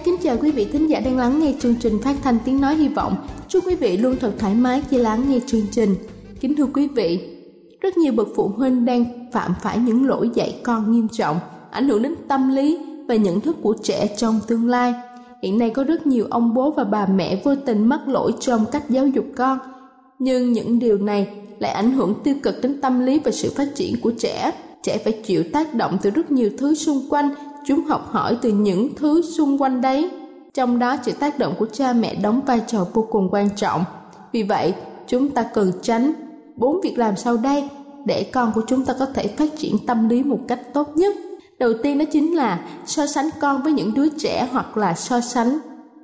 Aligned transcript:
ái 0.00 0.04
kính 0.04 0.16
chào 0.22 0.36
quý 0.42 0.50
vị 0.50 0.64
thính 0.64 0.90
giả 0.90 1.00
đang 1.00 1.16
lắng 1.16 1.40
nghe 1.40 1.54
chương 1.60 1.74
trình 1.74 1.98
phát 1.98 2.16
thanh 2.22 2.38
tiếng 2.44 2.60
nói 2.60 2.76
hy 2.76 2.88
vọng. 2.88 3.16
Chúc 3.48 3.66
quý 3.66 3.74
vị 3.74 3.96
luôn 3.96 4.16
thật 4.20 4.32
thoải 4.38 4.54
mái 4.54 4.82
khi 4.90 4.98
lắng 4.98 5.24
nghe 5.28 5.38
chương 5.46 5.66
trình. 5.70 5.94
Kính 6.40 6.56
thưa 6.56 6.66
quý 6.74 6.88
vị, 6.88 7.20
rất 7.80 7.96
nhiều 7.96 8.12
bậc 8.12 8.28
phụ 8.36 8.48
huynh 8.48 8.84
đang 8.84 9.04
phạm 9.32 9.54
phải 9.62 9.78
những 9.78 10.06
lỗi 10.06 10.30
dạy 10.34 10.60
con 10.62 10.92
nghiêm 10.92 11.08
trọng, 11.08 11.40
ảnh 11.70 11.88
hưởng 11.88 12.02
đến 12.02 12.14
tâm 12.28 12.54
lý 12.54 12.78
và 13.08 13.14
nhận 13.14 13.40
thức 13.40 13.56
của 13.62 13.74
trẻ 13.82 14.06
trong 14.16 14.40
tương 14.46 14.68
lai. 14.68 14.94
Hiện 15.42 15.58
nay 15.58 15.70
có 15.70 15.84
rất 15.84 16.06
nhiều 16.06 16.26
ông 16.30 16.54
bố 16.54 16.70
và 16.70 16.84
bà 16.84 17.06
mẹ 17.06 17.40
vô 17.44 17.54
tình 17.66 17.86
mắc 17.86 18.08
lỗi 18.08 18.32
trong 18.40 18.64
cách 18.72 18.90
giáo 18.90 19.06
dục 19.06 19.26
con, 19.36 19.58
nhưng 20.18 20.52
những 20.52 20.78
điều 20.78 20.98
này 20.98 21.28
lại 21.58 21.72
ảnh 21.72 21.92
hưởng 21.92 22.14
tiêu 22.24 22.34
cực 22.42 22.62
đến 22.62 22.80
tâm 22.80 23.00
lý 23.00 23.20
và 23.24 23.30
sự 23.30 23.52
phát 23.56 23.68
triển 23.74 24.00
của 24.00 24.12
trẻ. 24.18 24.52
Trẻ 24.82 24.98
phải 25.04 25.12
chịu 25.12 25.44
tác 25.52 25.74
động 25.74 25.98
từ 26.02 26.10
rất 26.10 26.30
nhiều 26.30 26.50
thứ 26.58 26.74
xung 26.74 27.06
quanh 27.10 27.30
chúng 27.64 27.84
học 27.84 28.08
hỏi 28.10 28.38
từ 28.42 28.52
những 28.52 28.94
thứ 28.94 29.22
xung 29.22 29.62
quanh 29.62 29.80
đấy. 29.80 30.10
Trong 30.54 30.78
đó 30.78 30.96
sự 31.02 31.12
tác 31.12 31.38
động 31.38 31.54
của 31.58 31.66
cha 31.72 31.92
mẹ 31.92 32.14
đóng 32.14 32.40
vai 32.46 32.62
trò 32.66 32.86
vô 32.92 33.06
cùng 33.10 33.28
quan 33.30 33.48
trọng. 33.56 33.84
Vì 34.32 34.42
vậy, 34.42 34.74
chúng 35.06 35.28
ta 35.28 35.42
cần 35.42 35.72
tránh 35.82 36.12
bốn 36.56 36.80
việc 36.80 36.98
làm 36.98 37.16
sau 37.16 37.36
đây 37.36 37.68
để 38.04 38.30
con 38.32 38.52
của 38.54 38.62
chúng 38.66 38.84
ta 38.84 38.94
có 38.98 39.06
thể 39.06 39.26
phát 39.26 39.48
triển 39.58 39.86
tâm 39.86 40.08
lý 40.08 40.22
một 40.22 40.38
cách 40.48 40.60
tốt 40.74 40.96
nhất. 40.96 41.16
Đầu 41.58 41.72
tiên 41.82 41.98
đó 41.98 42.04
chính 42.12 42.36
là 42.36 42.60
so 42.86 43.06
sánh 43.06 43.28
con 43.40 43.62
với 43.62 43.72
những 43.72 43.94
đứa 43.94 44.08
trẻ 44.08 44.48
hoặc 44.52 44.76
là 44.76 44.94
so 44.94 45.20
sánh 45.20 45.58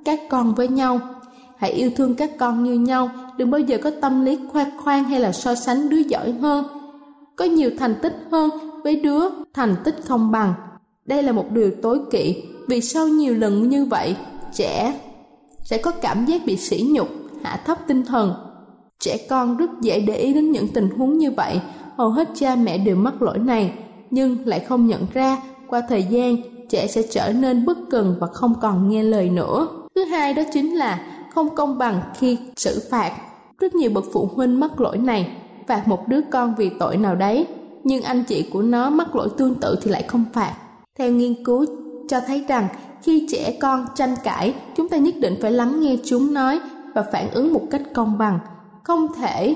các 0.05 0.19
con 0.29 0.55
với 0.55 0.67
nhau. 0.67 0.99
Hãy 1.57 1.71
yêu 1.71 1.91
thương 1.95 2.15
các 2.15 2.31
con 2.37 2.63
như 2.63 2.73
nhau. 2.73 3.09
Đừng 3.37 3.51
bao 3.51 3.59
giờ 3.59 3.77
có 3.83 3.91
tâm 4.01 4.25
lý 4.25 4.39
khoe 4.51 4.65
khoang 4.77 5.03
hay 5.03 5.19
là 5.19 5.31
so 5.31 5.55
sánh 5.55 5.89
đứa 5.89 5.97
giỏi 5.97 6.31
hơn. 6.31 6.65
Có 7.35 7.45
nhiều 7.45 7.71
thành 7.79 7.95
tích 8.01 8.15
hơn 8.31 8.49
với 8.83 8.95
đứa 8.95 9.29
thành 9.53 9.75
tích 9.83 9.95
không 10.05 10.31
bằng 10.31 10.53
đây 11.07 11.23
là 11.23 11.31
một 11.31 11.51
điều 11.51 11.71
tối 11.81 11.99
kỵ 12.11 12.43
vì 12.67 12.81
sau 12.81 13.07
nhiều 13.07 13.33
lần 13.33 13.69
như 13.69 13.85
vậy, 13.85 14.15
trẻ 14.53 14.99
sẽ 15.63 15.77
có 15.77 15.91
cảm 15.91 16.25
giác 16.25 16.41
bị 16.45 16.57
sỉ 16.57 16.85
nhục, 16.91 17.09
hạ 17.43 17.59
thấp 17.65 17.77
tinh 17.87 18.05
thần. 18.05 18.33
Trẻ 18.99 19.17
con 19.29 19.57
rất 19.57 19.69
dễ 19.81 19.99
để 19.99 20.15
ý 20.15 20.33
đến 20.33 20.51
những 20.51 20.67
tình 20.67 20.89
huống 20.89 21.17
như 21.17 21.31
vậy, 21.31 21.61
hầu 21.97 22.09
hết 22.09 22.29
cha 22.35 22.55
mẹ 22.55 22.77
đều 22.77 22.95
mắc 22.95 23.21
lỗi 23.21 23.39
này, 23.39 23.73
nhưng 24.09 24.37
lại 24.47 24.59
không 24.59 24.87
nhận 24.87 25.05
ra 25.13 25.37
qua 25.67 25.81
thời 25.89 26.03
gian 26.03 26.35
trẻ 26.69 26.87
sẽ 26.87 27.01
trở 27.09 27.33
nên 27.33 27.65
bất 27.65 27.77
cần 27.89 28.15
và 28.19 28.27
không 28.27 28.53
còn 28.61 28.89
nghe 28.89 29.03
lời 29.03 29.29
nữa. 29.29 29.67
Thứ 29.95 30.03
hai 30.03 30.33
đó 30.33 30.43
chính 30.53 30.75
là 30.75 31.01
không 31.33 31.55
công 31.55 31.77
bằng 31.77 32.01
khi 32.17 32.37
xử 32.55 32.81
phạt. 32.91 33.11
Rất 33.59 33.75
nhiều 33.75 33.91
bậc 33.93 34.03
phụ 34.13 34.29
huynh 34.35 34.59
mắc 34.59 34.81
lỗi 34.81 34.97
này, 34.97 35.37
phạt 35.67 35.87
một 35.87 36.07
đứa 36.07 36.19
con 36.31 36.55
vì 36.57 36.69
tội 36.79 36.97
nào 36.97 37.15
đấy, 37.15 37.47
nhưng 37.83 38.03
anh 38.03 38.23
chị 38.23 38.49
của 38.53 38.61
nó 38.61 38.89
mắc 38.89 39.15
lỗi 39.15 39.29
tương 39.37 39.55
tự 39.55 39.75
thì 39.81 39.91
lại 39.91 40.03
không 40.03 40.25
phạt 40.33 40.53
theo 40.97 41.11
nghiên 41.11 41.43
cứu 41.43 41.65
cho 42.09 42.19
thấy 42.27 42.45
rằng 42.47 42.67
khi 43.03 43.27
trẻ 43.29 43.57
con 43.61 43.85
tranh 43.95 44.15
cãi, 44.23 44.53
chúng 44.77 44.89
ta 44.89 44.97
nhất 44.97 45.15
định 45.19 45.35
phải 45.41 45.51
lắng 45.51 45.81
nghe 45.81 45.97
chúng 46.05 46.33
nói 46.33 46.59
và 46.95 47.05
phản 47.11 47.31
ứng 47.31 47.53
một 47.53 47.61
cách 47.71 47.81
công 47.93 48.17
bằng. 48.17 48.39
Không 48.83 49.07
thể 49.17 49.55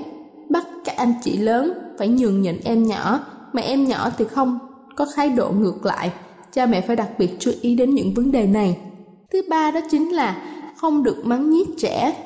bắt 0.50 0.66
các 0.84 0.96
anh 0.96 1.14
chị 1.22 1.36
lớn 1.36 1.72
phải 1.98 2.08
nhường 2.08 2.42
nhịn 2.42 2.60
em 2.64 2.82
nhỏ, 2.82 3.20
mà 3.52 3.62
em 3.62 3.84
nhỏ 3.84 4.10
thì 4.18 4.24
không 4.24 4.58
có 4.96 5.06
thái 5.14 5.28
độ 5.28 5.50
ngược 5.50 5.86
lại. 5.86 6.12
Cha 6.52 6.66
mẹ 6.66 6.80
phải 6.80 6.96
đặc 6.96 7.08
biệt 7.18 7.30
chú 7.38 7.50
ý 7.60 7.74
đến 7.74 7.94
những 7.94 8.14
vấn 8.14 8.32
đề 8.32 8.46
này. 8.46 8.78
Thứ 9.32 9.42
ba 9.50 9.70
đó 9.70 9.80
chính 9.90 10.14
là 10.14 10.42
không 10.76 11.02
được 11.02 11.26
mắng 11.26 11.50
nhiếc 11.50 11.68
trẻ. 11.78 12.16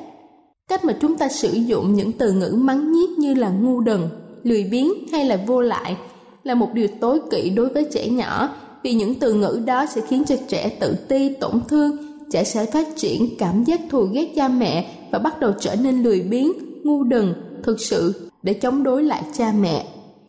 Cách 0.67 0.85
mà 0.85 0.93
chúng 1.01 1.17
ta 1.17 1.27
sử 1.27 1.51
dụng 1.51 1.93
những 1.93 2.11
từ 2.11 2.31
ngữ 2.31 2.53
mắng 2.57 2.91
nhiếc 2.91 3.09
như 3.17 3.33
là 3.33 3.49
ngu 3.49 3.79
đần, 3.79 4.09
lười 4.43 4.67
biếng 4.71 4.91
hay 5.11 5.25
là 5.25 5.37
vô 5.47 5.61
lại 5.61 5.97
là 6.43 6.55
một 6.55 6.73
điều 6.73 6.87
tối 6.99 7.19
kỵ 7.31 7.49
đối 7.49 7.69
với 7.69 7.87
trẻ 7.91 8.09
nhỏ 8.09 8.49
vì 8.83 8.93
những 8.93 9.19
từ 9.19 9.33
ngữ 9.33 9.61
đó 9.65 9.85
sẽ 9.85 10.01
khiến 10.01 10.23
cho 10.27 10.35
trẻ 10.47 10.69
tự 10.79 10.95
ti, 11.07 11.33
tổn 11.33 11.61
thương, 11.67 11.97
trẻ 12.31 12.43
sẽ 12.43 12.65
phát 12.65 12.87
triển 12.95 13.35
cảm 13.39 13.63
giác 13.63 13.81
thù 13.89 14.07
ghét 14.13 14.33
cha 14.35 14.47
mẹ 14.47 14.91
và 15.11 15.19
bắt 15.19 15.39
đầu 15.39 15.51
trở 15.59 15.75
nên 15.75 16.03
lười 16.03 16.21
biếng, 16.21 16.51
ngu 16.83 17.03
đần, 17.03 17.33
thực 17.63 17.81
sự 17.81 18.29
để 18.43 18.53
chống 18.53 18.83
đối 18.83 19.03
lại 19.03 19.23
cha 19.33 19.53
mẹ. 19.59 19.85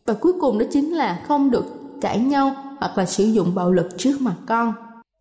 Và 0.06 0.14
cuối 0.14 0.32
cùng 0.41 0.59
đó 0.59 0.66
chính 0.72 0.92
là 0.92 1.25
không 1.28 1.50
được 1.50 1.64
cãi 2.00 2.19
nhau 2.19 2.54
hoặc 2.78 2.98
là 2.98 3.06
sử 3.06 3.25
dụng 3.25 3.54
bạo 3.54 3.72
lực 3.72 3.86
trước 3.98 4.20
mặt 4.20 4.36
con. 4.47 4.72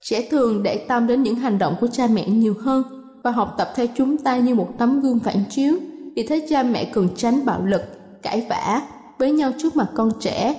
Trẻ 0.02 0.28
thường 0.32 0.64
để 0.64 0.86
tâm 0.88 1.08
đến 1.08 1.24
những 1.24 1.36
hành 1.36 1.58
động 1.58 1.76
của 1.82 1.88
cha 1.88 2.08
mẹ 2.08 2.28
nhiều 2.28 2.54
hơn 2.60 2.84
và 3.24 3.32
học 3.32 3.56
tập 3.58 3.70
theo 3.76 3.88
chúng 3.96 4.18
ta 4.18 4.38
như 4.38 4.56
một 4.56 4.70
tấm 4.78 5.02
gương 5.02 5.20
phản 5.20 5.44
chiếu. 5.50 5.76
Vì 6.16 6.28
thế 6.28 6.48
cha 6.50 6.64
mẹ 6.64 6.86
cần 6.94 7.08
tránh 7.16 7.46
bạo 7.46 7.66
lực, 7.66 7.82
cãi 8.22 8.46
vã 8.50 8.82
với 9.18 9.32
nhau 9.32 9.52
trước 9.58 9.76
mặt 9.76 9.88
con 9.94 10.12
trẻ 10.20 10.56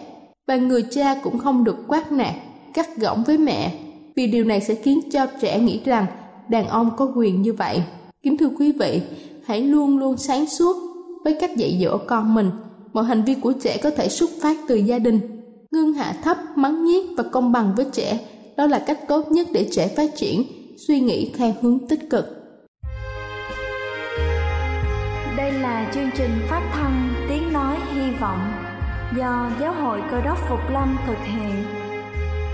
và 0.48 0.56
người 0.56 0.82
cha 0.90 1.14
cũng 1.22 1.38
không 1.38 1.64
được 1.64 1.76
quát 1.88 2.12
nạt 2.12 2.34
gắt 2.78 2.96
gỏng 2.96 3.24
với 3.26 3.38
mẹ 3.38 3.72
vì 4.16 4.26
điều 4.26 4.44
này 4.44 4.60
sẽ 4.60 4.74
khiến 4.74 5.00
cho 5.12 5.26
trẻ 5.40 5.60
nghĩ 5.60 5.80
rằng 5.84 6.06
đàn 6.48 6.68
ông 6.68 6.90
có 6.96 7.12
quyền 7.16 7.42
như 7.42 7.52
vậy. 7.52 7.82
Kính 8.22 8.36
thưa 8.36 8.48
quý 8.58 8.72
vị, 8.72 9.02
hãy 9.44 9.62
luôn 9.62 9.98
luôn 9.98 10.16
sáng 10.16 10.46
suốt 10.46 10.76
với 11.24 11.36
cách 11.40 11.56
dạy 11.56 11.80
dỗ 11.84 11.98
con 11.98 12.34
mình. 12.34 12.50
Mọi 12.92 13.04
hành 13.04 13.22
vi 13.22 13.34
của 13.34 13.52
trẻ 13.52 13.80
có 13.82 13.90
thể 13.90 14.08
xuất 14.08 14.30
phát 14.42 14.56
từ 14.68 14.76
gia 14.76 14.98
đình. 14.98 15.20
Ngưng 15.70 15.92
hạ 15.92 16.14
thấp, 16.22 16.36
mắng 16.56 16.84
nhiếc 16.84 17.06
và 17.16 17.22
công 17.22 17.52
bằng 17.52 17.72
với 17.76 17.86
trẻ, 17.92 18.18
đó 18.56 18.66
là 18.66 18.78
cách 18.78 18.98
tốt 19.08 19.32
nhất 19.32 19.46
để 19.52 19.68
trẻ 19.70 19.88
phát 19.96 20.10
triển, 20.16 20.42
suy 20.88 21.00
nghĩ 21.00 21.32
theo 21.36 21.52
hướng 21.60 21.88
tích 21.88 22.10
cực. 22.10 22.24
Đây 25.36 25.52
là 25.52 25.90
chương 25.94 26.10
trình 26.16 26.30
phát 26.50 26.70
thanh 26.72 27.14
Tiếng 27.28 27.52
Nói 27.52 27.76
Hy 27.94 28.10
Vọng 28.20 28.52
do 29.16 29.50
Giáo 29.60 29.72
hội 29.72 30.00
Cơ 30.10 30.20
đốc 30.20 30.38
Phục 30.48 30.60
Lâm 30.72 30.96
thực 31.06 31.18
hiện 31.24 31.77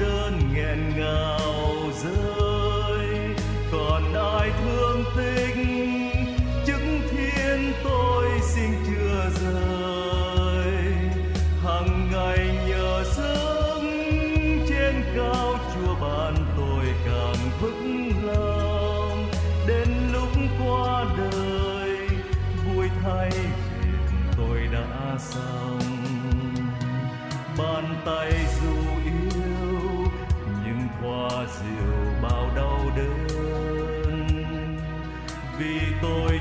đơn 0.00 0.38
nghẹn 0.54 0.96
ngào. 0.96 1.43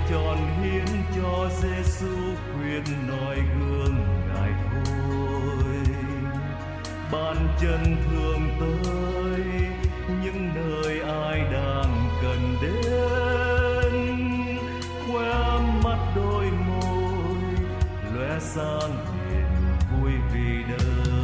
Tròn 0.09 0.37
hiến 0.61 0.85
cho 1.15 1.49
Giêsu 1.61 2.35
khuyên 2.53 2.83
nói 3.07 3.35
gương 3.35 3.95
ngài 4.27 4.51
thôi. 4.71 5.83
Bàn 7.11 7.47
chân 7.61 7.97
thương 8.05 8.49
tới, 8.59 9.43
những 10.23 10.49
nơi 10.55 10.99
ai 10.99 11.39
đang 11.51 12.09
cần 12.21 12.57
đến. 12.61 13.93
Khoe 15.07 15.59
mắt 15.83 15.99
đôi 16.15 16.45
môi, 16.51 17.37
lóe 18.15 18.39
sáng 18.39 18.91
niềm 19.29 19.53
vui 19.91 20.11
vì 20.33 20.63
đời. 20.69 21.22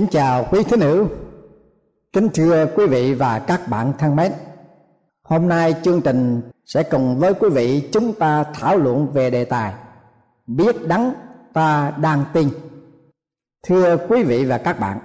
Kính 0.00 0.08
chào 0.10 0.46
quý 0.50 0.62
thính 0.62 0.80
hữu, 0.80 1.06
kính 2.12 2.28
thưa 2.34 2.66
quý 2.76 2.86
vị 2.86 3.14
và 3.14 3.38
các 3.38 3.68
bạn 3.68 3.92
thân 3.98 4.16
mến. 4.16 4.32
Hôm 5.22 5.48
nay 5.48 5.74
chương 5.82 6.00
trình 6.00 6.42
sẽ 6.64 6.82
cùng 6.82 7.18
với 7.18 7.34
quý 7.34 7.48
vị 7.48 7.88
chúng 7.92 8.12
ta 8.12 8.44
thảo 8.44 8.76
luận 8.76 9.08
về 9.12 9.30
đề 9.30 9.44
tài 9.44 9.74
Biết 10.46 10.88
đắng 10.88 11.12
ta 11.52 11.92
đang 12.00 12.24
tin. 12.32 12.48
Thưa 13.66 13.96
quý 14.08 14.22
vị 14.22 14.44
và 14.44 14.58
các 14.58 14.80
bạn, 14.80 14.98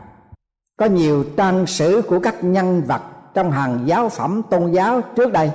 có 0.77 0.85
nhiều 0.85 1.23
trang 1.37 1.65
sử 1.65 2.01
của 2.07 2.19
các 2.19 2.43
nhân 2.43 2.81
vật 2.81 3.01
trong 3.33 3.51
hàng 3.51 3.79
giáo 3.85 4.09
phẩm 4.09 4.41
tôn 4.49 4.71
giáo 4.71 5.01
trước 5.15 5.31
đây 5.31 5.51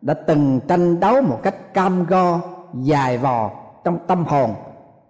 đã 0.00 0.14
từng 0.14 0.60
tranh 0.68 1.00
đấu 1.00 1.22
một 1.22 1.40
cách 1.42 1.74
cam 1.74 2.06
go 2.06 2.40
dài 2.74 3.18
vò 3.18 3.50
trong 3.84 3.98
tâm 4.06 4.24
hồn 4.24 4.54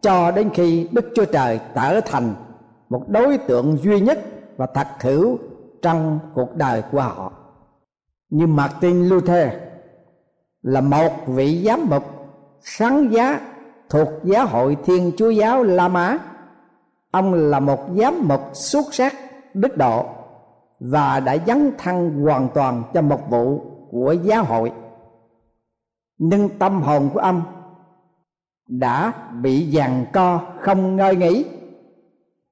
cho 0.02 0.30
đến 0.30 0.50
khi 0.54 0.88
Đức 0.92 1.10
Chúa 1.14 1.25
Trời 1.25 1.60
trở 1.75 2.00
thành 2.00 2.34
một 2.88 3.09
đối 3.09 3.38
tượng 3.38 3.76
duy 3.76 4.00
nhất 4.00 4.18
và 4.57 4.66
thật 4.66 4.87
hữu 5.00 5.38
trong 5.83 6.18
cuộc 6.35 6.57
đời 6.57 6.83
của 6.92 7.00
họ. 7.00 7.33
như 8.30 8.47
Martin 8.47 9.09
Luther 9.09 9.52
là 10.62 10.80
một 10.80 11.12
vị 11.26 11.62
giám 11.66 11.87
mục 11.90 12.02
sáng 12.61 13.12
giá 13.12 13.40
thuộc 13.88 14.09
giáo 14.25 14.47
hội 14.47 14.76
Thiên 14.85 15.12
Chúa 15.16 15.30
giáo 15.30 15.62
La 15.62 15.88
Mã. 15.88 16.18
Ông 17.11 17.35
là 17.35 17.61
một 17.61 17.80
giám 17.97 18.28
mục 18.28 18.40
xuất 18.52 18.95
sắc, 18.95 19.14
đức 19.54 19.76
độ 19.76 20.07
và 20.80 21.21
đã 21.21 21.37
dấn 21.47 21.73
thân 21.78 22.23
hoàn 22.23 22.49
toàn 22.54 22.83
cho 22.95 23.02
một 23.02 23.30
vụ 23.30 23.62
của 23.90 24.12
giáo 24.12 24.45
hội. 24.45 24.73
Nhưng 26.18 26.59
tâm 26.59 26.83
hồn 26.83 27.11
của 27.14 27.21
ông 27.21 27.42
đã 28.68 29.12
bị 29.42 29.71
giằng 29.73 30.04
co 30.12 30.40
không 30.61 30.97
ngơi 30.97 31.16
nghỉ. 31.16 31.45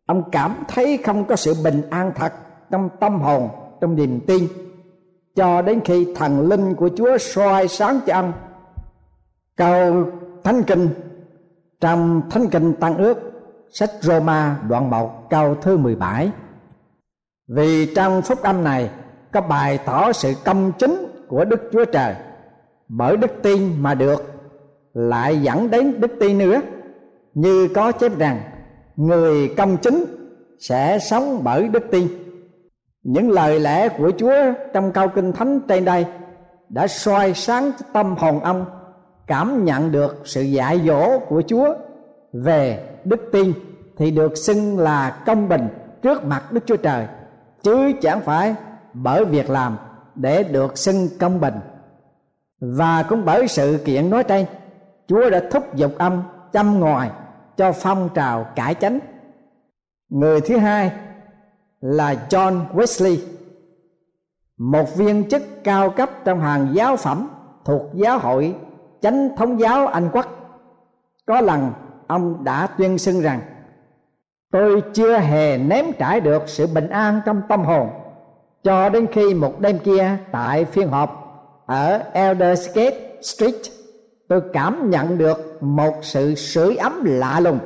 Ông 0.06 0.30
cảm 0.32 0.64
thấy 0.68 0.98
không 1.04 1.24
có 1.24 1.36
sự 1.36 1.54
bình 1.64 1.82
an 1.90 2.12
thật 2.14 2.32
trong 2.70 2.88
tâm 3.00 3.20
hồn, 3.20 3.48
trong 3.80 3.96
niềm 3.96 4.20
tin 4.26 4.48
cho 5.34 5.62
đến 5.62 5.80
khi 5.84 6.14
thần 6.14 6.48
linh 6.48 6.74
của 6.74 6.90
Chúa 6.96 7.18
soi 7.18 7.68
sáng 7.68 8.00
cho 8.06 8.14
ông. 8.14 8.32
Câu 9.56 10.04
Thánh 10.44 10.62
Kinh 10.62 10.88
trong 11.80 12.22
Thánh 12.30 12.48
Kinh 12.50 12.72
Tăng 12.72 12.96
Ước 12.96 13.18
sách 13.70 13.90
Roma 14.00 14.60
đoạn 14.68 14.90
1 14.90 15.30
câu 15.30 15.54
thứ 15.54 15.76
17 15.76 16.30
Vì 17.48 17.94
trong 17.94 18.22
phúc 18.22 18.42
âm 18.42 18.64
này 18.64 18.90
có 19.32 19.40
bài 19.40 19.78
tỏ 19.84 20.12
sự 20.12 20.32
công 20.44 20.72
chính 20.78 21.06
của 21.28 21.44
Đức 21.44 21.70
Chúa 21.72 21.84
Trời 21.84 22.14
bởi 22.88 23.16
đức 23.16 23.30
tin 23.42 23.82
mà 23.82 23.94
được 23.94 24.32
lại 24.94 25.42
dẫn 25.42 25.70
đến 25.70 26.00
đức 26.00 26.10
tin 26.20 26.38
nữa 26.38 26.60
như 27.34 27.68
có 27.74 27.92
chép 27.92 28.18
rằng 28.18 28.40
người 28.96 29.54
công 29.56 29.76
chính 29.76 30.04
sẽ 30.58 30.98
sống 30.98 31.40
bởi 31.44 31.68
đức 31.68 31.82
tin. 31.90 32.08
Những 33.02 33.30
lời 33.30 33.60
lẽ 33.60 33.88
của 33.88 34.12
Chúa 34.18 34.34
trong 34.74 34.92
câu 34.92 35.08
kinh 35.08 35.32
thánh 35.32 35.60
trên 35.68 35.84
đây 35.84 36.06
đã 36.68 36.86
soi 36.86 37.34
sáng 37.34 37.70
tâm 37.92 38.14
hồn 38.18 38.40
ông, 38.40 38.64
cảm 39.26 39.64
nhận 39.64 39.92
được 39.92 40.22
sự 40.24 40.42
dạy 40.42 40.80
dỗ 40.86 41.18
của 41.18 41.42
Chúa 41.46 41.74
về 42.32 42.88
đức 43.04 43.20
tin 43.32 43.52
thì 43.96 44.10
được 44.10 44.38
xưng 44.38 44.78
là 44.78 45.22
công 45.26 45.48
bình 45.48 45.68
trước 46.02 46.24
mặt 46.24 46.52
Đức 46.52 46.60
Chúa 46.66 46.76
Trời, 46.76 47.06
chứ 47.62 47.92
chẳng 48.02 48.20
phải 48.20 48.54
bởi 48.94 49.24
việc 49.24 49.50
làm 49.50 49.76
để 50.14 50.42
được 50.42 50.78
xưng 50.78 51.08
công 51.20 51.40
bình. 51.40 51.54
Và 52.60 53.02
cũng 53.08 53.24
bởi 53.24 53.48
sự 53.48 53.78
kiện 53.84 54.10
nói 54.10 54.24
trên, 54.24 54.46
Chúa 55.06 55.30
đã 55.30 55.42
thúc 55.50 55.74
giục 55.74 55.92
ông 55.98 56.22
chăm 56.52 56.80
ngòi 56.80 57.10
cho 57.56 57.72
phong 57.72 58.08
trào 58.14 58.46
cải 58.56 58.74
chánh. 58.74 58.98
Người 60.08 60.40
thứ 60.40 60.56
hai 60.56 60.92
là 61.80 62.14
John 62.28 62.60
Wesley, 62.74 63.16
một 64.56 64.96
viên 64.96 65.28
chức 65.28 65.42
cao 65.64 65.90
cấp 65.90 66.10
trong 66.24 66.40
hàng 66.40 66.68
giáo 66.72 66.96
phẩm 66.96 67.28
thuộc 67.64 67.82
giáo 67.94 68.18
hội 68.18 68.54
chánh 69.00 69.36
thống 69.36 69.60
giáo 69.60 69.86
Anh 69.86 70.08
quốc. 70.12 70.26
Có 71.26 71.40
lần, 71.40 71.72
ông 72.06 72.44
đã 72.44 72.66
tuyên 72.66 72.98
xưng 72.98 73.20
rằng, 73.20 73.40
tôi 74.52 74.82
chưa 74.94 75.18
hề 75.18 75.58
ném 75.58 75.84
trải 75.98 76.20
được 76.20 76.42
sự 76.46 76.66
bình 76.66 76.88
an 76.88 77.20
trong 77.26 77.42
tâm 77.48 77.64
hồn 77.64 77.88
cho 78.62 78.88
đến 78.88 79.06
khi 79.12 79.34
một 79.34 79.60
đêm 79.60 79.78
kia 79.78 80.16
tại 80.32 80.64
phiên 80.64 80.88
họp 80.88 81.22
ở 81.66 82.02
Eldersgate 82.12 83.20
Street 83.22 83.54
tôi 84.28 84.40
cảm 84.52 84.90
nhận 84.90 85.18
được 85.18 85.62
một 85.62 85.94
sự 86.02 86.34
sưởi 86.34 86.76
ấm 86.76 87.04
lạ 87.04 87.40
lùng. 87.40 87.58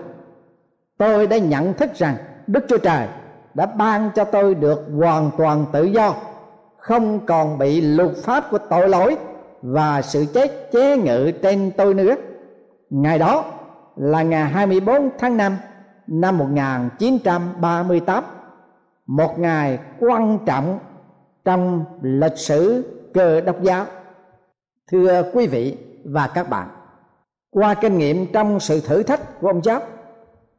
Tôi 0.98 1.26
đã 1.26 1.38
nhận 1.38 1.74
thức 1.74 1.90
rằng 1.94 2.16
đức 2.46 2.64
chúa 2.68 2.78
trời 2.78 3.08
đã 3.54 3.66
ban 3.66 4.10
cho 4.14 4.24
tôi 4.24 4.54
được 4.54 4.86
hoàn 4.96 5.30
toàn 5.38 5.66
tự 5.72 5.84
do, 5.84 6.14
không 6.78 7.26
còn 7.26 7.58
bị 7.58 7.80
luật 7.80 8.16
pháp 8.16 8.44
của 8.50 8.58
tội 8.58 8.88
lỗi 8.88 9.16
và 9.62 10.02
sự 10.02 10.26
chết 10.34 10.72
chế 10.72 10.96
ngự 10.96 11.30
trên 11.42 11.70
tôi 11.76 11.94
nữa. 11.94 12.14
Ngày 12.90 13.18
đó 13.18 13.44
là 13.96 14.22
ngày 14.22 14.44
24 14.44 15.10
tháng 15.18 15.36
5 15.36 15.56
năm 16.06 16.38
1938 16.38 18.24
một 19.06 19.38
ngày 19.38 19.78
quan 19.98 20.38
trọng 20.46 20.78
trong 21.44 21.84
lịch 22.02 22.38
sử 22.38 22.84
cơ 23.14 23.40
đốc 23.40 23.62
giáo. 23.62 23.84
Thưa 24.90 25.22
quý 25.32 25.46
vị 25.46 25.76
và 26.04 26.26
các 26.26 26.48
bạn. 26.48 26.68
Qua 27.50 27.74
kinh 27.74 27.98
nghiệm 27.98 28.32
trong 28.32 28.60
sự 28.60 28.80
thử 28.80 29.02
thách 29.02 29.40
của 29.40 29.48
ông 29.48 29.62
Giáp, 29.62 29.82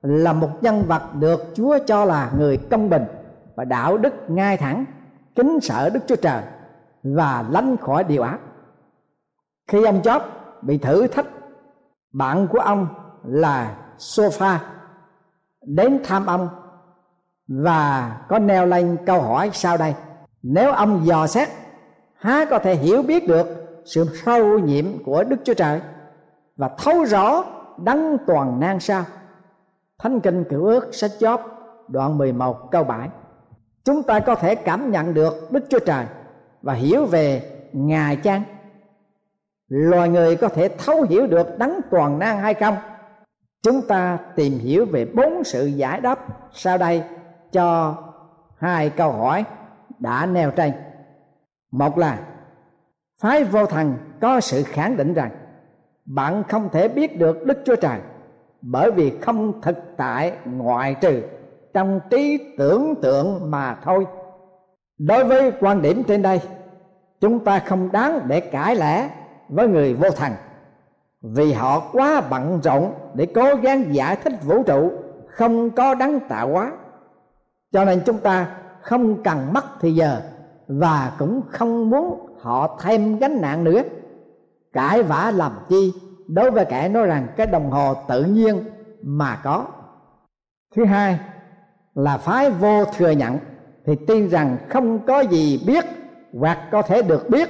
là 0.02 0.34
một 0.34 0.50
nhân 0.62 0.84
vật 0.88 1.04
được 1.20 1.44
Chúa 1.54 1.78
cho 1.88 2.06
là 2.06 2.32
người 2.38 2.58
công 2.58 2.90
bình 2.90 3.06
và 3.56 3.64
đạo 3.66 3.98
đức 3.98 4.14
ngay 4.28 4.58
thẳng, 4.58 4.86
kính 5.36 5.60
sợ 5.62 5.90
Đức 5.90 6.00
Chúa 6.08 6.16
Trời 6.16 6.44
và 7.04 7.46
lánh 7.50 7.78
khỏi 7.78 8.04
điều 8.04 8.22
ác. 8.22 8.40
Khi 9.68 9.86
ông 9.86 10.02
Job 10.02 10.22
bị 10.62 10.78
thử 10.78 11.08
thách, 11.08 11.26
bạn 12.14 12.48
của 12.48 12.60
ông 12.60 12.88
là 13.24 13.78
Sofa 13.98 14.58
đến 15.62 16.00
thăm 16.04 16.26
ông 16.26 16.50
và 17.48 18.18
có 18.30 18.40
neo 18.40 18.66
lên 18.66 18.98
câu 19.06 19.22
hỏi 19.22 19.50
sau 19.54 19.78
đây. 19.78 19.96
Nếu 20.44 20.72
ông 20.72 21.06
dò 21.06 21.28
xét, 21.28 21.50
há 22.16 22.46
có 22.50 22.60
thể 22.60 22.76
hiểu 22.76 23.04
biết 23.04 23.28
được 23.28 23.61
sự 23.86 24.06
sâu 24.26 24.60
nhiệm 24.60 25.04
của 25.04 25.24
Đức 25.24 25.38
Chúa 25.44 25.54
Trời 25.54 25.82
và 26.56 26.70
thấu 26.78 27.04
rõ 27.04 27.44
đấng 27.78 28.18
toàn 28.28 28.60
năng 28.60 28.80
sao 28.80 29.04
Thánh 30.00 30.20
kinh 30.20 30.44
cựu 30.44 30.66
ước, 30.66 30.96
sách 30.96 31.12
Job 31.20 31.38
đoạn 31.88 32.18
11 32.18 32.72
câu 32.72 32.84
7 32.84 33.10
Chúng 33.84 34.04
ta 34.04 34.20
có 34.20 34.36
thể 34.36 34.56
cảm 34.56 34.92
nhận 34.92 35.14
được 35.14 35.52
Đức 35.52 35.66
Chúa 35.70 35.80
Trời 35.80 36.06
và 36.62 36.74
hiểu 36.74 37.06
về 37.06 37.52
Ngài 37.74 38.16
chăng? 38.16 38.44
Loài 39.68 40.10
người 40.10 40.36
có 40.36 40.48
thể 40.48 40.68
thấu 40.68 41.02
hiểu 41.02 41.28
được 41.28 41.58
đấng 41.58 41.82
toàn 41.92 42.20
năng 42.20 42.40
hay 42.40 42.54
không? 42.54 42.76
Chúng 43.64 43.82
ta 43.88 44.18
tìm 44.36 44.60
hiểu 44.60 44.86
về 44.86 45.06
bốn 45.06 45.44
sự 45.44 45.66
giải 45.66 46.02
đáp 46.02 46.20
sau 46.54 46.78
đây 46.78 47.04
cho 47.52 47.96
hai 48.58 48.90
câu 48.90 49.12
hỏi 49.12 49.46
đã 50.00 50.26
nêu 50.26 50.52
trên. 50.52 50.72
Một 51.72 51.98
là 51.98 52.20
phái 53.22 53.44
vô 53.44 53.66
thần 53.66 53.98
có 54.22 54.40
sự 54.40 54.64
khẳng 54.64 54.98
định 54.98 55.14
rằng, 55.14 55.32
bạn 56.06 56.44
không 56.50 56.70
thể 56.70 56.88
biết 56.88 57.20
được 57.20 57.46
Đức 57.46 57.58
Chúa 57.66 57.76
Trời, 57.76 58.00
bởi 58.62 58.92
vì 58.92 59.18
không 59.22 59.62
thực 59.62 59.78
tại 59.98 60.34
ngoại 60.46 60.96
trừ 61.02 61.22
trong 61.74 62.00
trí 62.10 62.54
tưởng 62.58 62.96
tượng 63.02 63.52
mà 63.52 63.78
thôi. 63.84 64.06
Đối 64.98 65.26
với 65.26 65.52
quan 65.60 65.82
điểm 65.82 66.04
trên 66.04 66.22
đây, 66.22 66.42
chúng 67.22 67.44
ta 67.44 67.60
không 67.60 67.92
đáng 67.92 68.20
để 68.28 68.40
cãi 68.40 68.76
lẽ 68.76 69.10
với 69.50 69.68
người 69.68 69.94
vô 69.94 70.10
thần, 70.10 70.32
vì 71.22 71.54
họ 71.54 71.80
quá 71.92 72.22
bận 72.30 72.60
rộn 72.64 72.94
để 73.14 73.26
cố 73.26 73.56
gắng 73.56 73.96
giải 73.96 74.16
thích 74.16 74.34
vũ 74.44 74.64
trụ 74.64 74.92
không 75.28 75.70
có 75.70 75.96
đấng 75.96 76.20
tạo 76.20 76.48
hóa. 76.48 76.72
Cho 77.72 77.86
nên 77.86 78.02
chúng 78.06 78.18
ta 78.18 78.58
không 78.82 79.24
cần 79.24 79.54
mất 79.54 79.64
thì 79.82 79.92
giờ 79.92 80.22
và 80.68 81.12
cũng 81.20 81.42
không 81.50 81.90
muốn 81.90 82.31
họ 82.42 82.78
thêm 82.82 83.20
gánh 83.20 83.42
nặng 83.42 83.64
nữa. 83.64 83.82
Cãi 84.74 85.04
vã 85.04 85.32
làm 85.36 85.52
chi? 85.70 85.94
Đối 86.28 86.52
với 86.52 86.66
kẻ 86.66 86.90
nói 86.90 87.08
rằng 87.08 87.28
cái 87.38 87.48
đồng 87.48 87.72
hồ 87.72 87.94
tự 88.08 88.24
nhiên 88.24 88.64
mà 89.02 89.36
có. 89.44 89.66
Thứ 90.76 90.86
hai, 90.86 91.20
là 91.96 92.18
phái 92.18 92.50
vô 92.50 92.86
thừa 92.86 93.12
nhận, 93.12 93.38
thì 93.86 93.96
tin 94.08 94.30
rằng 94.30 94.58
không 94.70 95.00
có 95.06 95.20
gì 95.20 95.64
biết 95.68 95.86
hoặc 96.40 96.68
có 96.72 96.82
thể 96.82 97.02
được 97.02 97.30
biết 97.30 97.50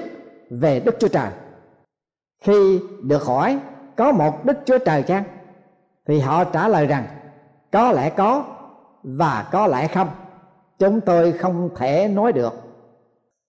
về 0.50 0.80
đức 0.80 0.96
chúa 1.00 1.08
trời. 1.08 1.30
Khi 2.44 2.80
được 3.04 3.24
hỏi 3.24 3.60
có 3.96 4.12
một 4.12 4.46
đức 4.46 4.58
chúa 4.66 4.78
trời 4.78 5.04
chăng, 5.04 5.24
thì 6.08 6.20
họ 6.20 6.44
trả 6.44 6.68
lời 6.68 6.88
rằng 6.88 7.06
có 7.72 7.92
lẽ 7.92 8.10
có 8.10 8.46
và 9.04 9.50
có 9.52 9.68
lẽ 9.68 9.88
không. 9.88 10.10
Chúng 10.80 11.02
tôi 11.02 11.32
không 11.32 11.70
thể 11.76 12.08
nói 12.08 12.32
được 12.32 12.71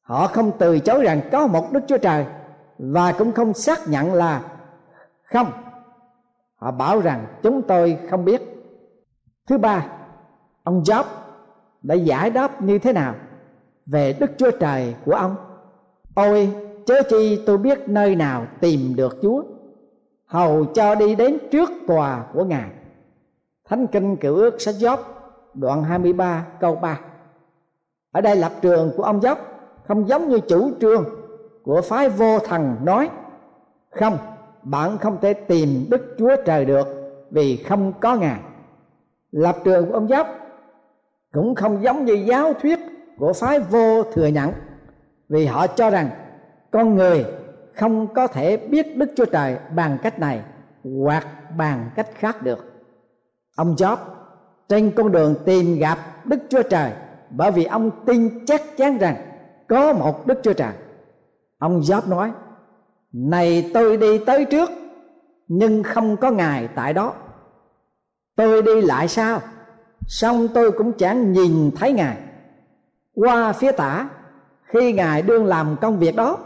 họ 0.02 0.26
không 0.26 0.52
từ 0.58 0.78
chối 0.78 1.04
rằng 1.04 1.20
có 1.32 1.46
một 1.46 1.72
đức 1.72 1.80
chúa 1.86 1.98
trời 1.98 2.26
và 2.78 3.12
cũng 3.12 3.32
không 3.32 3.54
xác 3.54 3.88
nhận 3.88 4.14
là 4.14 4.42
không. 5.24 5.52
Họ 6.56 6.70
bảo 6.70 7.00
rằng 7.00 7.26
chúng 7.42 7.62
tôi 7.62 7.98
không 8.10 8.24
biết. 8.24 8.42
Thứ 9.46 9.58
ba, 9.58 9.86
ông 10.62 10.82
Job 10.82 11.04
đã 11.82 11.94
giải 11.94 12.30
đáp 12.30 12.62
như 12.62 12.78
thế 12.78 12.92
nào 12.92 13.14
về 13.86 14.12
Đức 14.20 14.30
Chúa 14.36 14.50
Trời 14.50 14.94
của 15.04 15.12
ông? 15.12 15.36
Ôi, 16.14 16.54
chớ 16.86 17.02
chi 17.08 17.42
tôi 17.46 17.58
biết 17.58 17.88
nơi 17.88 18.16
nào 18.16 18.46
tìm 18.60 18.96
được 18.96 19.18
Chúa, 19.22 19.42
hầu 20.26 20.64
cho 20.64 20.94
đi 20.94 21.14
đến 21.14 21.38
trước 21.50 21.70
tòa 21.86 22.24
của 22.32 22.44
Ngài. 22.44 22.70
Thánh 23.64 23.86
Kinh 23.86 24.16
Cựu 24.16 24.34
Ước 24.34 24.60
sách 24.60 24.74
Job 24.74 24.98
đoạn 25.54 25.82
23 25.82 26.46
câu 26.60 26.74
3 26.74 27.00
Ở 28.12 28.20
đây 28.20 28.36
lập 28.36 28.52
trường 28.62 28.92
của 28.96 29.02
ông 29.02 29.20
Job 29.20 29.36
không 29.86 30.08
giống 30.08 30.28
như 30.28 30.40
chủ 30.40 30.70
trương 30.80 31.04
của 31.62 31.80
phái 31.80 32.08
vô 32.08 32.38
thần 32.38 32.76
nói. 32.84 33.10
Không, 33.90 34.18
bạn 34.62 34.98
không 34.98 35.18
thể 35.20 35.34
tìm 35.34 35.86
Đức 35.90 36.14
Chúa 36.18 36.36
Trời 36.44 36.64
được 36.64 36.86
vì 37.30 37.56
không 37.56 37.92
có 38.00 38.16
Ngài. 38.16 38.40
Lập 39.32 39.56
trường 39.64 39.86
của 39.86 39.94
ông 39.94 40.08
Giáp 40.08 40.26
cũng 41.32 41.54
không 41.54 41.82
giống 41.82 42.04
như 42.04 42.14
giáo 42.14 42.52
thuyết 42.54 42.78
của 43.18 43.32
phái 43.32 43.60
vô 43.60 44.02
thừa 44.12 44.26
nhận 44.26 44.52
vì 45.28 45.46
họ 45.46 45.66
cho 45.66 45.90
rằng 45.90 46.10
con 46.70 46.94
người 46.94 47.24
không 47.74 48.14
có 48.14 48.26
thể 48.26 48.56
biết 48.56 48.96
đức 48.96 49.10
chúa 49.16 49.24
trời 49.24 49.56
bằng 49.74 49.98
cách 50.02 50.18
này 50.18 50.40
hoặc 50.84 51.26
bằng 51.56 51.90
cách 51.94 52.08
khác 52.14 52.42
được. 52.42 52.58
Ông 53.56 53.74
job 53.74 53.96
trên 54.68 54.92
con 54.96 55.12
đường 55.12 55.34
tìm 55.44 55.78
gặp 55.78 55.98
đức 56.24 56.38
chúa 56.48 56.62
trời 56.62 56.92
bởi 57.30 57.50
vì 57.50 57.64
ông 57.64 57.90
tin 58.06 58.44
chắc 58.46 58.62
chắn 58.76 58.98
rằng 58.98 59.16
có 59.72 59.92
một 59.92 60.26
đức 60.26 60.38
chúa 60.42 60.52
trời. 60.52 60.72
Ông 61.58 61.82
Giáp 61.82 62.08
nói, 62.08 62.32
này 63.12 63.70
tôi 63.74 63.96
đi 63.96 64.18
tới 64.18 64.44
trước, 64.44 64.70
nhưng 65.48 65.82
không 65.82 66.16
có 66.16 66.30
ngài 66.30 66.68
tại 66.68 66.92
đó. 66.92 67.14
Tôi 68.36 68.62
đi 68.62 68.80
lại 68.80 69.08
sao? 69.08 69.40
xong 70.06 70.48
tôi 70.54 70.72
cũng 70.72 70.92
chẳng 70.92 71.32
nhìn 71.32 71.70
thấy 71.76 71.92
ngài. 71.92 72.16
Qua 73.14 73.52
phía 73.52 73.72
tả, 73.72 74.08
khi 74.62 74.92
ngài 74.92 75.22
đương 75.22 75.46
làm 75.46 75.76
công 75.80 75.98
việc 75.98 76.16
đó, 76.16 76.38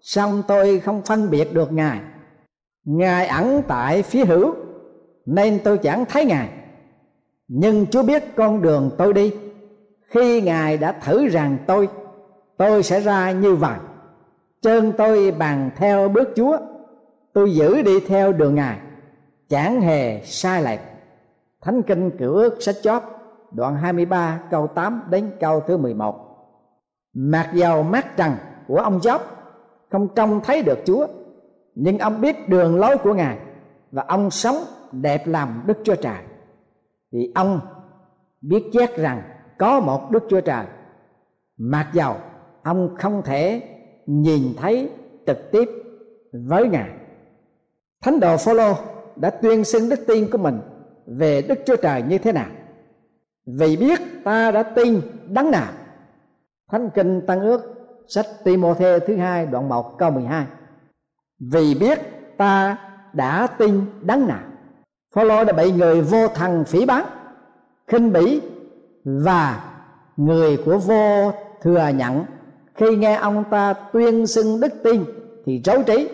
xong 0.00 0.42
tôi 0.48 0.80
không 0.80 1.02
phân 1.02 1.30
biệt 1.30 1.54
được 1.54 1.72
ngài. 1.72 2.00
Ngài 2.84 3.26
ẩn 3.26 3.62
tại 3.68 4.02
phía 4.02 4.24
hữu, 4.24 4.54
nên 5.26 5.60
tôi 5.64 5.78
chẳng 5.78 6.04
thấy 6.04 6.24
ngài. 6.24 6.48
Nhưng 7.48 7.86
chúa 7.86 8.02
biết 8.02 8.24
con 8.36 8.62
đường 8.62 8.90
tôi 8.98 9.12
đi. 9.12 9.34
Khi 10.08 10.40
ngài 10.40 10.76
đã 10.76 10.92
thử 10.92 11.28
rằng 11.28 11.58
tôi 11.66 11.88
tôi 12.56 12.82
sẽ 12.82 13.00
ra 13.00 13.30
như 13.30 13.54
vậy 13.54 13.78
chân 14.64 14.92
tôi 14.98 15.30
bằng 15.30 15.70
theo 15.76 16.08
bước 16.08 16.28
chúa. 16.36 16.58
Tôi 17.32 17.54
giữ 17.54 17.82
đi 17.82 18.00
theo 18.00 18.32
đường 18.32 18.54
ngài. 18.54 18.78
Chẳng 19.48 19.80
hề 19.80 20.20
sai 20.24 20.62
lệch. 20.62 20.80
Thánh 21.60 21.82
kinh 21.82 22.10
cựu 22.18 22.34
ước 22.34 22.62
sách 22.62 22.76
chót 22.82 23.02
đoạn 23.52 23.76
23 23.76 24.40
câu 24.50 24.66
8 24.66 25.02
đến 25.10 25.30
câu 25.40 25.60
thứ 25.60 25.76
11 25.76 26.24
mặc 27.14 27.50
dầu 27.54 27.82
mắt 27.82 28.16
trần 28.16 28.32
của 28.68 28.76
ông 28.76 29.00
chóp 29.00 29.22
không 29.90 30.08
trông 30.14 30.40
thấy 30.44 30.62
được 30.62 30.78
chúa, 30.84 31.06
nhưng 31.74 31.98
ông 31.98 32.20
biết 32.20 32.48
đường 32.48 32.78
lối 32.78 32.98
của 32.98 33.14
ngài 33.14 33.38
và 33.90 34.04
ông 34.08 34.30
sống 34.30 34.56
đẹp 34.92 35.26
làm 35.26 35.62
đức 35.66 35.78
chúa 35.84 35.94
trời. 35.94 36.22
Vì 37.12 37.32
ông 37.34 37.60
biết 38.40 38.64
chắc 38.72 38.96
rằng 38.96 39.22
có 39.58 39.80
một 39.80 40.10
đức 40.10 40.24
chúa 40.30 40.40
trời. 40.40 40.66
Mặc 41.56 41.88
dầu 41.92 42.16
ông 42.64 42.94
không 42.98 43.22
thể 43.22 43.62
nhìn 44.06 44.42
thấy 44.56 44.90
trực 45.26 45.50
tiếp 45.52 45.68
với 46.32 46.68
ngài. 46.68 46.90
Thánh 48.02 48.20
đồ 48.20 48.36
phaolô 48.36 48.74
đã 49.16 49.30
tuyên 49.30 49.64
xưng 49.64 49.88
đức 49.88 50.00
tin 50.06 50.30
của 50.30 50.38
mình 50.38 50.60
về 51.06 51.42
đức 51.42 51.58
chúa 51.66 51.76
trời 51.76 52.02
như 52.02 52.18
thế 52.18 52.32
nào? 52.32 52.48
Vì 53.46 53.76
biết 53.76 54.00
ta 54.24 54.50
đã 54.50 54.62
tin 54.62 55.00
đấng 55.28 55.50
nào? 55.50 55.72
Thánh 56.70 56.90
kinh 56.94 57.20
tăng 57.26 57.40
ước 57.40 57.60
sách 58.08 58.26
Timôthê 58.44 58.98
thứ 58.98 59.16
hai 59.16 59.46
đoạn 59.46 59.68
1 59.68 59.98
câu 59.98 60.10
12 60.10 60.46
vì 61.40 61.74
biết 61.74 61.98
ta 62.36 62.78
đã 63.12 63.46
tin 63.46 63.80
đấng 64.00 64.26
nào? 64.26 64.42
Phaolô 65.14 65.44
đã 65.44 65.52
bị 65.52 65.72
người 65.72 66.02
vô 66.02 66.28
thần 66.28 66.64
phỉ 66.64 66.86
báng, 66.86 67.06
khinh 67.86 68.12
bỉ 68.12 68.40
và 69.04 69.64
người 70.16 70.56
của 70.64 70.78
vô 70.78 71.32
thừa 71.62 71.88
nhận 71.96 72.24
khi 72.74 72.96
nghe 72.96 73.14
ông 73.14 73.44
ta 73.50 73.72
tuyên 73.72 74.26
xưng 74.26 74.60
đức 74.60 74.72
tin, 74.84 75.04
thì 75.46 75.62
rối 75.64 75.82
trí. 75.86 76.08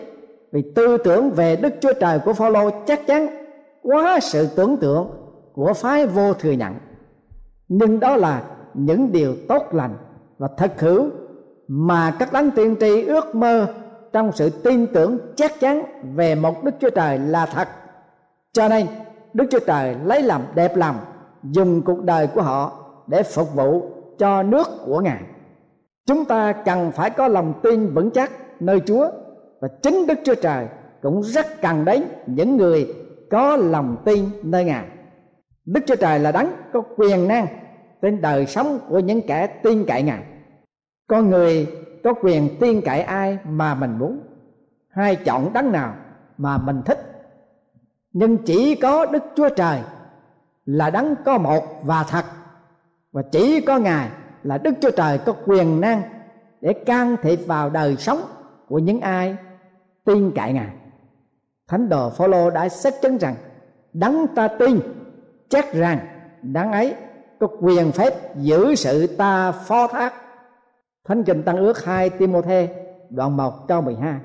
Vì 0.52 0.72
tư 0.74 0.96
tưởng 0.96 1.30
về 1.30 1.56
đức 1.56 1.74
chúa 1.80 1.92
trời 1.92 2.18
của 2.18 2.32
phaolô 2.32 2.70
chắc 2.86 3.06
chắn 3.06 3.26
quá 3.82 4.20
sự 4.20 4.48
tưởng 4.56 4.76
tượng 4.76 5.10
của 5.52 5.72
phái 5.72 6.06
vô 6.06 6.34
thừa 6.34 6.52
nhận. 6.52 6.74
Nhưng 7.68 8.00
đó 8.00 8.16
là 8.16 8.42
những 8.74 9.12
điều 9.12 9.34
tốt 9.48 9.62
lành 9.72 9.96
và 10.38 10.48
thật 10.56 10.80
hữu 10.80 11.10
mà 11.68 12.16
các 12.18 12.32
đấng 12.32 12.50
tiên 12.50 12.76
tri 12.80 13.04
ước 13.04 13.34
mơ 13.34 13.66
trong 14.12 14.32
sự 14.34 14.50
tin 14.50 14.86
tưởng 14.86 15.18
chắc 15.36 15.60
chắn 15.60 15.82
về 16.14 16.34
một 16.34 16.64
đức 16.64 16.75
chúa 16.80 16.90
trời 16.90 17.18
là 17.18 17.46
thật. 17.46 17.68
Cho 18.52 18.68
nên, 18.68 18.86
đức 19.32 19.44
chúa 19.50 19.58
trời 19.66 19.96
lấy 20.04 20.23
làm 20.23 20.42
đẹp 20.54 20.76
lòng, 20.76 20.96
dùng 21.42 21.82
cuộc 21.82 22.02
đời 22.02 22.26
của 22.26 22.42
họ 22.42 22.73
để 23.06 23.23
phục 23.23 23.54
vụ 23.54 23.82
cho 24.18 24.42
nước 24.42 24.66
của 24.86 25.00
ngài 25.00 25.20
chúng 26.06 26.25
ta 26.25 26.52
cần 26.52 26.93
phải 26.93 27.10
có 27.10 27.28
lòng 27.28 27.60
tin 27.63 27.95
vững 27.95 28.10
chắc 28.10 28.30
nơi 28.60 28.80
chúa 28.86 29.10
và 29.60 29.69
chính 29.82 30.06
đức 30.06 30.19
chúa 30.25 30.34
trời 30.34 30.67
cũng 31.02 31.23
rất 31.23 31.47
cần 31.63 31.84
đến 31.84 32.04
những 32.26 32.56
người 32.56 32.95
có 33.30 33.56
lòng 33.56 33.97
tin 34.04 34.25
nơi 34.43 34.65
ngài. 34.65 34.84
Đức 35.65 35.80
chúa 35.86 35.97
trời 35.97 36.19
là 36.19 36.32
đấng 36.32 36.52
có 36.73 36.82
quyền 36.97 37.28
năng 37.28 37.47
trên 38.02 38.21
đời 38.21 38.47
sống 38.47 38.78
của 38.89 38.99
những 38.99 39.26
kẻ 39.26 39.47
tin 39.47 39.84
cậy 39.86 40.02
ngài. 40.02 40.23
Con 41.06 41.30
người 41.30 41.69
có 42.04 42.15
quyền 42.23 42.49
tin 42.60 42.80
cậy 42.80 43.02
ai 43.02 43.39
mà 43.45 43.75
mình 43.75 43.99
muốn. 43.99 44.21
Hay 44.89 45.17
chọn 45.17 45.52
đấng 45.52 45.73
nào 45.73 45.95
mà 46.39 46.58
mình 46.58 46.82
thích. 46.84 46.99
Nhưng 48.13 48.39
chỉ 48.39 48.75
có 48.75 49.06
đức 49.06 49.23
chúa 49.36 49.49
trời 49.49 49.80
là 50.65 50.91
đấng 50.91 51.15
có 51.25 51.39
một 51.39 51.65
và 51.82 52.04
thật. 52.08 52.25
Và 53.13 53.23
chỉ 53.32 53.60
có 53.60 53.78
ngài 53.78 54.08
là 54.42 54.58
đức 54.58 54.74
chúa 54.80 54.90
trời 54.90 55.18
có 55.18 55.32
quyền 55.46 55.80
năng 55.80 56.02
để 56.60 56.72
can 56.72 57.16
thiệp 57.22 57.36
vào 57.46 57.70
đời 57.70 57.96
sống 57.96 58.20
của 58.68 58.78
những 58.78 59.00
ai 59.00 59.36
tin 60.04 60.30
cậy 60.34 60.52
ngài. 60.52 60.70
Thánh 61.68 61.88
đồ 61.88 62.10
phaolô 62.10 62.50
đã 62.50 62.68
xác 62.68 62.94
chứng 63.02 63.18
rằng 63.18 63.34
đấng 63.92 64.26
ta 64.34 64.48
tin, 64.48 64.80
chắc 65.48 65.72
rằng 65.72 65.98
đấng 66.42 66.72
ấy 66.72 66.94
có 67.40 67.46
quyền 67.60 67.92
phép 67.92 68.36
giữ 68.36 68.74
sự 68.74 69.06
ta 69.06 69.52
phó 69.52 69.86
thác. 69.86 70.14
Thánh 71.04 71.24
kinh 71.24 71.42
tăng 71.42 71.56
ước 71.56 71.84
2 71.84 72.10
Timôthê 72.10 72.68
đoạn 73.10 73.36
1 73.36 73.68
câu 73.68 73.82
12 73.82 74.20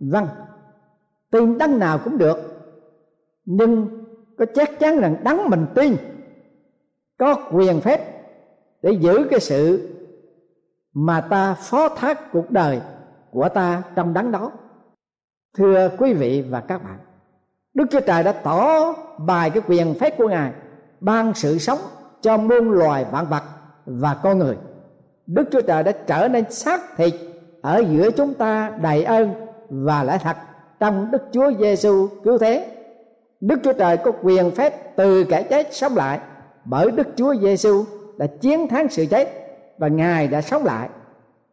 vâng 0.00 0.26
tin 1.30 1.58
đấng 1.58 1.78
nào 1.78 1.98
cũng 2.04 2.18
được, 2.18 2.36
nhưng 3.44 3.88
có 4.38 4.44
chắc 4.54 4.78
chắn 4.78 5.00
rằng 5.00 5.16
đấng 5.24 5.50
mình 5.50 5.66
tin 5.74 5.96
có 7.18 7.48
quyền 7.52 7.80
phép 7.80 8.15
để 8.82 8.92
giữ 8.92 9.26
cái 9.30 9.40
sự 9.40 9.88
mà 10.94 11.20
ta 11.20 11.54
phó 11.54 11.88
thác 11.88 12.32
cuộc 12.32 12.50
đời 12.50 12.80
của 13.30 13.48
ta 13.48 13.82
trong 13.94 14.14
đắng 14.14 14.32
đó. 14.32 14.50
Thưa 15.58 15.90
quý 15.98 16.14
vị 16.14 16.44
và 16.50 16.60
các 16.60 16.84
bạn, 16.84 16.98
đức 17.74 17.84
chúa 17.90 18.00
trời 18.00 18.22
đã 18.22 18.32
tỏ 18.32 18.92
bài 19.18 19.50
cái 19.50 19.62
quyền 19.68 19.94
phép 19.94 20.18
của 20.18 20.28
ngài, 20.28 20.52
ban 21.00 21.34
sự 21.34 21.58
sống 21.58 21.78
cho 22.20 22.36
muôn 22.36 22.70
loài 22.70 23.06
vạn 23.10 23.26
vật 23.26 23.42
và 23.86 24.14
con 24.22 24.38
người. 24.38 24.56
Đức 25.26 25.48
chúa 25.52 25.60
trời 25.60 25.82
đã 25.82 25.92
trở 25.92 26.28
nên 26.28 26.50
xác 26.50 26.96
thịt 26.96 27.14
ở 27.62 27.82
giữa 27.90 28.10
chúng 28.10 28.34
ta 28.34 28.72
đầy 28.82 29.04
ơn 29.04 29.34
và 29.68 30.04
lẽ 30.04 30.18
thật 30.22 30.36
trong 30.80 31.10
đức 31.10 31.22
chúa 31.32 31.52
giêsu 31.60 32.08
cứu 32.24 32.38
thế. 32.38 32.76
Đức 33.40 33.60
chúa 33.64 33.72
trời 33.72 33.96
có 33.96 34.12
quyền 34.22 34.50
phép 34.50 34.96
từ 34.96 35.24
kẻ 35.24 35.42
chết 35.42 35.74
sống 35.74 35.96
lại 35.96 36.20
bởi 36.64 36.90
đức 36.90 37.06
chúa 37.16 37.34
giêsu 37.34 37.84
đã 38.18 38.26
chiến 38.26 38.68
thắng 38.68 38.88
sự 38.88 39.06
chết 39.10 39.28
và 39.78 39.88
ngài 39.88 40.28
đã 40.28 40.42
sống 40.42 40.64
lại. 40.64 40.88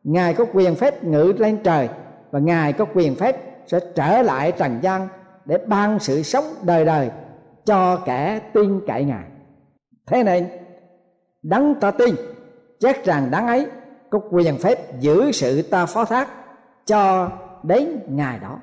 Ngài 0.04 0.34
có 0.34 0.45
quyền 0.54 0.76
phép 0.76 1.04
ngự 1.04 1.34
lên 1.38 1.58
trời 1.63 1.89
và 2.32 2.39
ngài 2.39 2.73
có 2.73 2.86
quyền 2.93 3.15
phép 3.15 3.38
sẽ 3.67 3.80
trở 3.95 4.21
lại 4.21 4.52
trần 4.52 4.80
gian 4.82 5.08
để 5.45 5.58
ban 5.67 5.99
sự 5.99 6.23
sống 6.23 6.43
đời 6.63 6.86
đời 6.86 7.10
cho 7.65 8.02
kẻ 8.06 8.39
tin 8.54 8.82
cậy 8.88 9.04
ngài. 9.04 9.23
Thế 10.08 10.23
nên, 10.23 10.47
đấng 11.43 11.76
ta 11.80 11.91
tin, 11.91 12.15
chắc 12.80 13.06
rằng 13.06 13.32
đấng 13.32 13.47
ấy 13.47 13.67
có 14.10 14.19
quyền 14.32 14.58
phép 14.58 14.99
giữ 14.99 15.32
sự 15.32 15.62
ta 15.62 15.86
phó 15.86 16.06
thác 16.06 16.30
cho 16.86 17.32
đến 17.63 17.99
ngày 18.08 18.39
đó. 18.39 18.60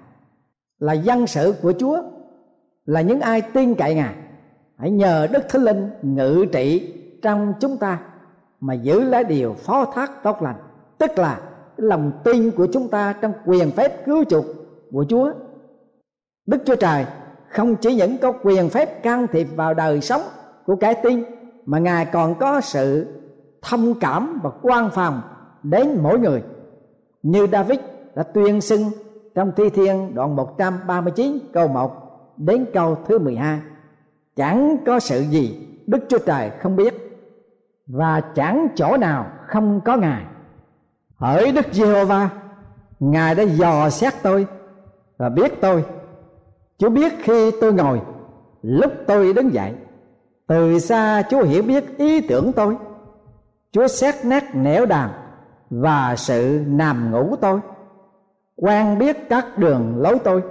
Là 0.79 0.93
dân 0.93 1.27
sự 1.27 1.55
của 1.63 1.73
chúa, 1.79 2.03
là 2.85 3.01
những 3.01 3.21
ai 3.21 3.43
tin 3.43 3.75
cậy 3.75 3.95
ngài, 3.95 4.15
hãy 4.77 4.91
nhờ 4.91 5.27
đức 5.33 5.43
thánh 5.49 5.63
linh 5.63 5.91
ngự 6.03 6.45
trị 6.53 6.95
trong 7.23 7.55
chúng 7.61 7.77
ta 7.77 7.99
mà 8.61 8.75
giữ 8.75 9.05
lấy 9.05 9.25
điều 9.25 9.55
phó 9.55 9.85
thác 9.85 10.23
tốt 10.23 10.43
lành 10.43 10.57
tức 10.99 11.19
là 11.19 11.41
lòng 11.77 12.13
tin 12.25 12.51
của 12.51 12.67
chúng 12.73 12.89
ta 12.89 13.15
trong 13.21 13.33
quyền 13.47 13.71
phép 13.71 14.07
cứu 14.07 14.25
chuộc 14.25 14.45
của 14.93 15.05
Chúa. 15.09 15.33
Đức 16.47 16.63
Chúa 16.67 16.77
Trời 16.77 17.07
không 17.49 17.77
chỉ 17.77 17.95
những 17.95 18.19
có 18.19 18.33
quyền 18.43 18.69
phép 18.69 19.03
can 19.03 19.27
thiệp 19.33 19.49
vào 19.57 19.75
đời 19.75 20.01
sống 20.01 20.23
của 20.67 20.77
cái 20.77 20.95
tin, 20.95 21.25
mà 21.67 21.79
Ngài 21.79 22.05
còn 22.05 22.35
có 22.35 22.61
sự 22.61 23.07
thông 23.63 23.95
cảm 24.01 24.41
và 24.43 24.51
quan 24.63 24.91
phòng 24.91 25.21
đến 25.63 25.99
mỗi 26.03 26.19
người. 26.19 26.43
Như 27.23 27.47
David 27.53 27.81
đã 28.15 28.23
tuyên 28.23 28.61
xưng 28.61 28.83
trong 29.35 29.53
Thi 29.57 29.71
Thiên 29.71 30.15
đoạn 30.15 30.37
139 30.37 31.39
câu 31.53 31.69
1 31.69 31.93
đến 32.37 32.67
câu 32.73 32.99
thứ 33.07 33.19
12. 33.19 33.61
Chẳng 34.37 34.77
có 34.87 35.01
sự 35.01 35.21
gì 35.21 35.67
Đức 35.87 35.99
Chúa 36.09 36.19
Trời 36.19 36.51
không 36.61 36.77
biết 36.77 37.10
và 37.93 38.21
chẳng 38.21 38.69
chỗ 38.75 38.97
nào 38.97 39.27
không 39.47 39.81
có 39.81 39.97
Ngài. 39.97 40.25
Hỡi 41.17 41.53
Đức 41.53 41.67
Giê-hô-va, 41.73 42.29
Ngài 43.01 43.35
đã 43.35 43.43
dò 43.43 43.91
xét 43.91 44.15
tôi 44.23 44.47
và 45.19 45.29
biết 45.29 45.61
tôi 45.61 45.85
chúa 46.79 46.91
biết 46.91 47.13
khi 47.23 47.51
tôi 47.61 47.73
ngồi 47.73 48.01
lúc 48.63 48.93
tôi 49.07 49.33
đứng 49.33 49.55
dậy 49.55 49.75
từ 50.47 50.79
xa 50.79 51.23
chúa 51.31 51.43
hiểu 51.43 51.63
biết 51.63 51.99
ý 51.99 52.21
tưởng 52.21 52.53
tôi 52.53 52.77
chúa 53.73 53.87
xét 53.87 54.15
nát 54.25 54.55
nẻo 54.55 54.87
đàn 54.87 55.11
và 55.71 56.15
sự 56.17 56.65
nằm 56.67 57.11
ngủ 57.11 57.37
tôi 57.41 57.61
quan 58.57 58.99
biết 58.99 59.17
các 59.29 59.59
đường 59.59 59.95
lối 59.97 60.19
tôi 60.25 60.43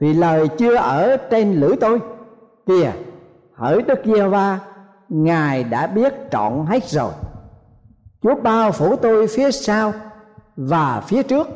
vì 0.00 0.14
lời 0.14 0.48
chưa 0.48 0.76
ở 0.76 1.16
trên 1.16 1.52
lưỡi 1.52 1.76
tôi 1.80 2.00
kìa 2.66 2.92
hỡi 3.54 3.82
đức 3.82 3.98
Giê-hô-va 4.04 4.60
ngài 5.08 5.64
đã 5.64 5.86
biết 5.86 6.14
trọn 6.30 6.66
hết 6.66 6.84
rồi. 6.88 7.12
Chúa 8.22 8.34
bao 8.34 8.72
phủ 8.72 8.96
tôi 8.96 9.26
phía 9.26 9.50
sau 9.50 9.92
và 10.56 11.02
phía 11.06 11.22
trước, 11.22 11.48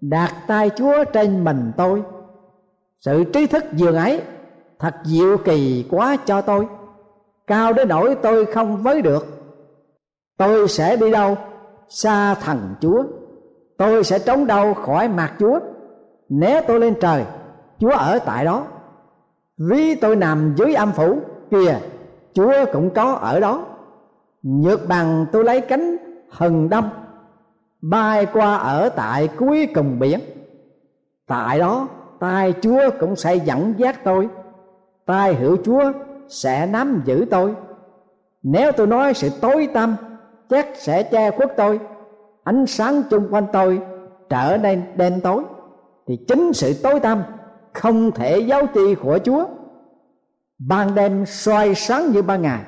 đặt 0.00 0.34
tay 0.46 0.70
chúa 0.76 1.04
trên 1.04 1.44
mình 1.44 1.72
tôi. 1.76 2.02
Sự 3.00 3.24
trí 3.24 3.46
thức 3.46 3.64
dường 3.72 3.96
ấy 3.96 4.22
thật 4.78 4.94
diệu 5.04 5.36
kỳ 5.36 5.86
quá 5.90 6.16
cho 6.26 6.40
tôi. 6.40 6.66
Cao 7.46 7.72
đến 7.72 7.88
nỗi 7.88 8.14
tôi 8.22 8.46
không 8.46 8.82
với 8.82 9.02
được. 9.02 9.26
Tôi 10.38 10.68
sẽ 10.68 10.96
đi 10.96 11.10
đâu? 11.10 11.36
Xa 11.88 12.34
thần 12.34 12.74
chúa. 12.80 13.02
Tôi 13.78 14.04
sẽ 14.04 14.18
trốn 14.18 14.46
đâu 14.46 14.74
khỏi 14.74 15.08
mặt 15.08 15.32
chúa? 15.38 15.58
Né 16.28 16.60
tôi 16.66 16.80
lên 16.80 16.94
trời, 17.00 17.24
chúa 17.78 17.90
ở 17.90 18.18
tại 18.18 18.44
đó. 18.44 18.66
Vì 19.58 19.94
tôi 19.94 20.16
nằm 20.16 20.54
dưới 20.56 20.74
âm 20.74 20.92
phủ 20.92 21.18
kìa 21.50 21.78
chúa 22.36 22.64
cũng 22.72 22.90
có 22.90 23.12
ở 23.12 23.40
đó. 23.40 23.64
Nhược 24.42 24.88
bằng 24.88 25.26
tôi 25.32 25.44
lấy 25.44 25.60
cánh 25.60 25.96
hừng 26.30 26.68
đông, 26.68 26.90
bay 27.82 28.26
qua 28.32 28.56
ở 28.56 28.88
tại 28.88 29.28
cuối 29.38 29.68
cùng 29.74 29.98
biển. 29.98 30.20
Tại 31.26 31.58
đó 31.58 31.88
tay 32.20 32.54
chúa 32.60 32.90
cũng 33.00 33.16
sẽ 33.16 33.34
dẫn 33.34 33.74
dắt 33.76 34.00
tôi. 34.04 34.28
Tay 35.06 35.34
hữu 35.34 35.56
chúa 35.64 35.92
sẽ 36.28 36.66
nắm 36.66 37.02
giữ 37.04 37.26
tôi. 37.30 37.54
Nếu 38.42 38.72
tôi 38.72 38.86
nói 38.86 39.14
sự 39.14 39.28
tối 39.40 39.68
tăm, 39.74 39.96
chắc 40.48 40.68
sẽ 40.74 41.02
che 41.02 41.30
khuất 41.30 41.56
tôi. 41.56 41.80
Ánh 42.44 42.66
sáng 42.66 43.02
chung 43.10 43.28
quanh 43.30 43.46
tôi 43.52 43.80
trở 44.28 44.56
nên 44.62 44.82
đen 44.96 45.20
tối. 45.20 45.42
Thì 46.06 46.16
chính 46.28 46.52
sự 46.52 46.74
tối 46.82 47.00
tăm 47.00 47.22
không 47.72 48.10
thể 48.10 48.38
giấu 48.38 48.66
chi 48.66 48.94
của 48.94 49.18
chúa 49.24 49.44
ban 50.58 50.94
đêm 50.94 51.26
soi 51.26 51.74
sáng 51.74 52.12
như 52.12 52.22
ban 52.22 52.42
ngày 52.42 52.62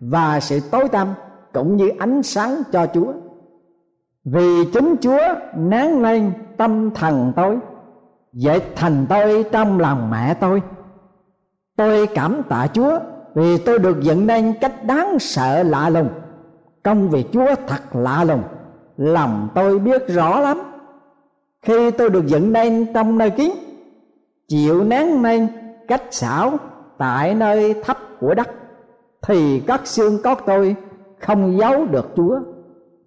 và 0.00 0.40
sự 0.40 0.60
tối 0.70 0.88
tăm 0.88 1.14
cũng 1.52 1.76
như 1.76 1.88
ánh 1.98 2.22
sáng 2.22 2.62
cho 2.72 2.86
chúa. 2.94 3.12
Vì 4.24 4.64
chính 4.72 4.96
chúa 5.00 5.34
nán 5.56 6.02
lên 6.02 6.32
tâm 6.56 6.90
thần 6.90 7.32
tôi 7.36 7.58
dạy 8.32 8.60
thành 8.76 9.06
tôi 9.08 9.44
trong 9.52 9.80
lòng 9.80 10.10
mẹ 10.10 10.34
tôi. 10.34 10.62
Tôi 11.76 12.06
cảm 12.06 12.42
tạ 12.48 12.66
chúa 12.72 12.98
vì 13.34 13.58
tôi 13.58 13.78
được 13.78 14.00
dựng 14.00 14.26
nên 14.26 14.54
cách 14.60 14.84
đáng 14.84 15.18
sợ 15.18 15.62
lạ 15.62 15.88
lùng. 15.90 16.08
Công 16.82 17.10
việc 17.10 17.26
chúa 17.32 17.54
thật 17.66 17.82
lạ 17.92 18.24
lùng, 18.24 18.42
lòng 18.96 19.48
tôi 19.54 19.78
biết 19.78 20.08
rõ 20.08 20.40
lắm. 20.40 20.62
Khi 21.62 21.90
tôi 21.90 22.10
được 22.10 22.26
dựng 22.26 22.52
nên 22.52 22.86
trong 22.94 23.18
nơi 23.18 23.30
kín, 23.30 23.50
chịu 24.48 24.84
nén 24.84 25.22
lên 25.22 25.48
cách 25.88 26.02
xảo 26.10 26.58
tại 27.00 27.34
nơi 27.34 27.74
thấp 27.84 27.98
của 28.20 28.34
đất, 28.34 28.48
thì 29.22 29.62
các 29.66 29.86
xương 29.86 30.22
cốt 30.22 30.38
tôi 30.46 30.76
không 31.20 31.58
giấu 31.58 31.86
được 31.86 32.12
chúa. 32.16 32.40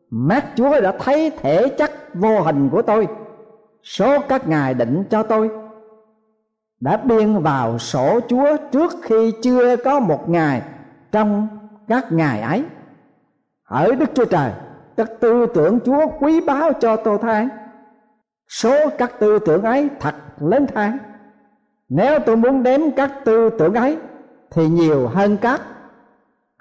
Mắt 0.10 0.46
chúa 0.56 0.82
đã 0.82 0.94
thấy 1.00 1.32
thể 1.42 1.70
chất 1.70 1.92
vô 2.14 2.42
hình 2.42 2.70
của 2.70 2.82
tôi. 2.82 3.08
Số 3.84 4.20
các 4.20 4.48
ngài 4.48 4.74
định 4.74 5.04
cho 5.10 5.24
tôi 5.24 5.50
đã 6.80 6.98
biên 6.98 7.40
vào 7.40 7.78
sổ 7.78 8.20
chúa 8.28 8.58
trước 8.72 8.92
khi 9.04 9.34
chưa 9.42 9.76
có 9.76 10.00
một 10.00 10.30
ngày 10.30 10.62
trong 11.12 11.48
các 11.88 12.12
ngày 12.12 12.42
ấy. 12.42 12.64
Ở 13.68 13.96
đức 13.96 14.10
chúa 14.14 14.26
trời, 14.26 14.52
các 14.98 15.10
tư 15.20 15.46
tưởng 15.54 15.80
chúa 15.86 16.08
quý 16.20 16.42
báu 16.42 16.74
cho 16.74 16.96
tôi 16.96 17.18
thay. 17.22 17.48
Số 18.50 18.90
các 18.98 19.20
tư 19.20 19.40
tưởng 19.40 19.64
ấy 19.64 19.90
thật 20.00 20.16
lớn 20.40 20.66
thang 20.76 20.98
nếu 21.96 22.20
tôi 22.26 22.36
muốn 22.36 22.64
đếm 22.64 22.80
các 22.96 23.12
tư 23.26 23.50
tưởng 23.60 23.74
ấy, 23.74 23.98
thì 24.52 24.70
nhiều 24.70 25.08
hơn 25.08 25.38
các. 25.38 25.62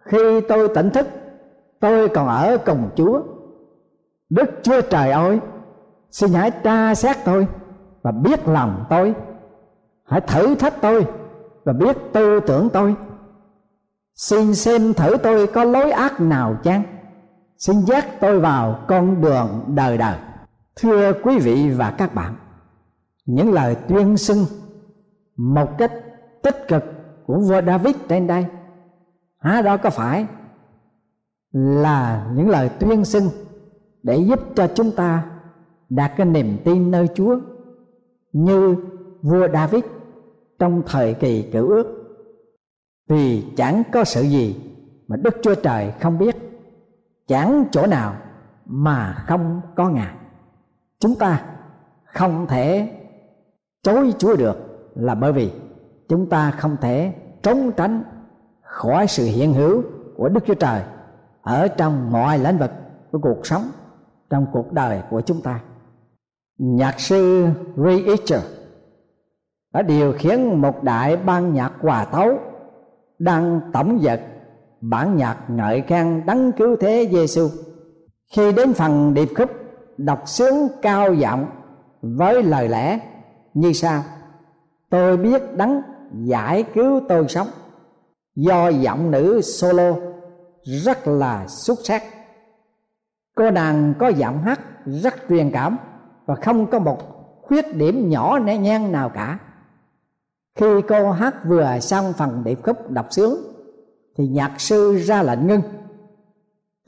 Khi 0.05 0.41
tôi 0.49 0.69
tỉnh 0.69 0.91
thức, 0.91 1.07
tôi 1.81 2.09
còn 2.09 2.29
ở 2.29 2.59
cùng 2.67 2.91
chúa. 2.97 3.23
Đức 4.31 4.51
chúa 4.63 4.81
trời 4.81 5.11
ơi, 5.11 5.41
xin 6.11 6.33
hãy 6.33 6.51
tra 6.51 6.95
xét 6.95 7.17
tôi 7.25 7.47
và 8.03 8.11
biết 8.11 8.49
lòng 8.49 8.85
tôi. 8.91 9.15
Hãy 10.05 10.21
thử 10.21 10.55
thách 10.55 10.81
tôi 10.81 11.07
và 11.65 11.73
biết 11.73 11.97
tư 12.13 12.41
tưởng 12.41 12.69
tôi. 12.73 12.95
Xin 14.15 14.55
xem 14.55 14.95
thử 14.95 15.17
tôi 15.17 15.47
có 15.47 15.65
lối 15.65 15.91
ác 15.91 16.21
nào 16.21 16.57
chăng? 16.63 16.83
Xin 17.59 17.81
dắt 17.81 18.07
tôi 18.21 18.41
vào 18.41 18.79
con 18.89 19.21
đường 19.21 19.65
đời 19.67 19.99
đời. 19.99 20.17
Thưa 20.77 21.13
quý 21.23 21.39
vị 21.39 21.71
và 21.71 21.91
các 21.91 22.15
bạn, 22.15 22.35
những 23.27 23.53
lời 23.53 23.77
tuyên 23.89 24.17
xưng 24.17 24.45
một 25.37 25.79
cách 25.79 25.93
tích 26.43 26.69
cực 26.69 26.85
của 27.27 27.39
vua 27.39 27.63
David 27.63 27.97
trên 28.09 28.27
đây. 28.27 28.47
Há 29.39 29.63
đó 29.63 29.77
có 29.77 29.91
phải 29.91 30.27
là 31.53 32.31
những 32.35 32.49
lời 32.49 32.69
tuyên 32.69 33.05
xưng 33.05 33.29
để 34.03 34.17
giúp 34.17 34.41
cho 34.55 34.69
chúng 34.75 34.91
ta 34.97 35.31
đạt 35.89 36.13
cái 36.17 36.27
niềm 36.27 36.59
tin 36.65 36.91
nơi 36.91 37.09
Chúa 37.15 37.39
như 38.33 38.77
vua 39.23 39.49
David 39.53 39.85
trong 40.59 40.83
thời 40.87 41.15
kỳ 41.15 41.43
cựu 41.43 41.69
ước? 41.69 41.99
Vì 43.09 43.45
chẳng 43.57 43.83
có 43.93 44.05
sự 44.05 44.23
gì 44.23 44.61
mà 45.09 45.17
Đức 45.17 45.37
Chúa 45.43 45.55
Trời 45.55 45.93
không 46.01 46.19
biết, 46.19 46.37
chẳng 47.27 47.65
chỗ 47.71 47.87
nào 47.87 48.17
mà 48.67 49.25
không 49.27 49.61
có 49.75 49.89
Ngài. 49.89 50.15
Chúng 50.99 51.15
ta 51.15 51.45
không 52.05 52.47
thể 52.49 52.91
chối 53.83 54.15
Chúa 54.19 54.37
được 54.37 54.72
là 54.95 55.15
bởi 55.15 55.33
vì 55.33 55.53
chúng 56.09 56.29
ta 56.29 56.51
không 56.51 56.77
thể 56.81 57.13
trốn 57.43 57.73
tránh 57.77 58.05
khỏi 58.63 59.07
sự 59.07 59.25
hiện 59.25 59.55
hữu 59.55 59.83
của 60.17 60.29
Đức 60.29 60.41
Chúa 60.47 60.55
Trời 60.55 60.83
ở 61.43 61.69
trong 61.69 62.13
mọi 62.13 62.39
lĩnh 62.39 62.59
vực 62.59 62.71
của 63.13 63.19
cuộc 63.19 63.47
sống, 63.47 63.63
trong 64.31 64.47
cuộc 64.53 64.73
đời 64.73 65.03
của 65.11 65.21
chúng 65.21 65.41
ta. 65.43 65.61
Nhạc 66.59 67.01
sư 67.01 67.47
Ray 67.77 68.05
Eacher 68.07 68.45
đã 69.73 69.83
điều 69.83 70.13
khiển 70.13 70.61
một 70.61 70.83
đại 70.83 71.17
ban 71.17 71.55
nhạc 71.55 71.73
hòa 71.81 72.05
tấu 72.05 72.39
đang 73.19 73.61
tổng 73.73 74.01
dật 74.03 74.21
bản 74.81 75.17
nhạc 75.17 75.37
ngợi 75.49 75.83
khen 75.83 76.27
đấng 76.27 76.53
cứu 76.53 76.77
thế 76.81 77.09
Giêsu 77.13 77.49
khi 78.33 78.53
đến 78.53 78.73
phần 78.73 79.15
điệp 79.15 79.29
khúc, 79.37 79.51
đọc 79.99 80.23
sướng 80.27 80.69
cao 80.83 81.15
giọng 81.15 81.47
với 82.03 82.43
lời 82.43 82.69
lẽ 82.69 82.99
như 83.55 83.73
sau 83.73 84.03
tôi 84.93 85.17
biết 85.17 85.43
đấng 85.57 85.83
giải 86.25 86.63
cứu 86.75 87.01
tôi 87.09 87.29
sống. 87.29 87.49
Do 88.35 88.69
giọng 88.69 89.11
nữ 89.11 89.41
solo 89.41 89.95
rất 90.63 91.09
là 91.09 91.47
xuất 91.49 91.79
sắc. 91.85 92.03
Cô 93.37 93.51
nàng 93.51 93.95
có 93.99 94.09
giọng 94.09 94.43
hát 94.43 94.61
rất 94.87 95.15
truyền 95.29 95.51
cảm 95.51 95.77
và 96.27 96.35
không 96.35 96.67
có 96.67 96.79
một 96.79 96.99
khuyết 97.43 97.77
điểm 97.77 98.09
nhỏ 98.09 98.39
nẻ 98.39 98.59
nhan 98.59 98.93
nào 98.93 99.09
cả. 99.09 99.39
Khi 100.59 100.67
cô 100.89 101.11
hát 101.11 101.35
vừa 101.47 101.79
xong 101.81 102.13
phần 102.13 102.45
điệp 102.45 102.59
khúc 102.63 102.91
đọc 102.91 103.07
sướng, 103.11 103.35
thì 104.17 104.29
nhạc 104.29 104.61
sư 104.61 104.97
ra 104.97 105.23
lệnh 105.23 105.47
ngưng. 105.47 105.63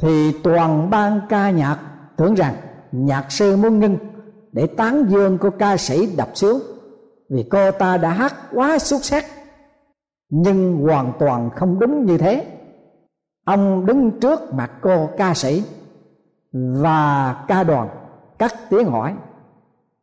Thì 0.02 0.32
toàn 0.42 0.90
ban 0.90 1.20
ca 1.28 1.50
nhạc 1.50 1.78
tưởng 2.16 2.34
rằng 2.34 2.54
nhạc 2.92 3.32
sư 3.32 3.56
muốn 3.56 3.80
ngưng 3.80 3.96
để 4.52 4.66
tán 4.66 5.06
dương 5.08 5.38
cô 5.40 5.50
ca 5.50 5.76
sĩ 5.76 6.16
đọc 6.16 6.28
sướng 6.34 6.73
vì 7.30 7.42
cô 7.50 7.70
ta 7.70 7.96
đã 7.96 8.10
hát 8.10 8.34
quá 8.52 8.78
xuất 8.78 9.04
sắc, 9.04 9.24
nhưng 10.28 10.76
hoàn 10.76 11.12
toàn 11.18 11.50
không 11.50 11.78
đúng 11.78 12.04
như 12.04 12.18
thế. 12.18 12.46
Ông 13.44 13.86
đứng 13.86 14.20
trước 14.20 14.54
mặt 14.54 14.70
cô 14.80 15.08
ca 15.16 15.34
sĩ 15.34 15.62
và 16.52 17.32
ca 17.48 17.64
đoàn 17.64 17.88
cắt 18.38 18.54
tiếng 18.70 18.86
hỏi, 18.86 19.14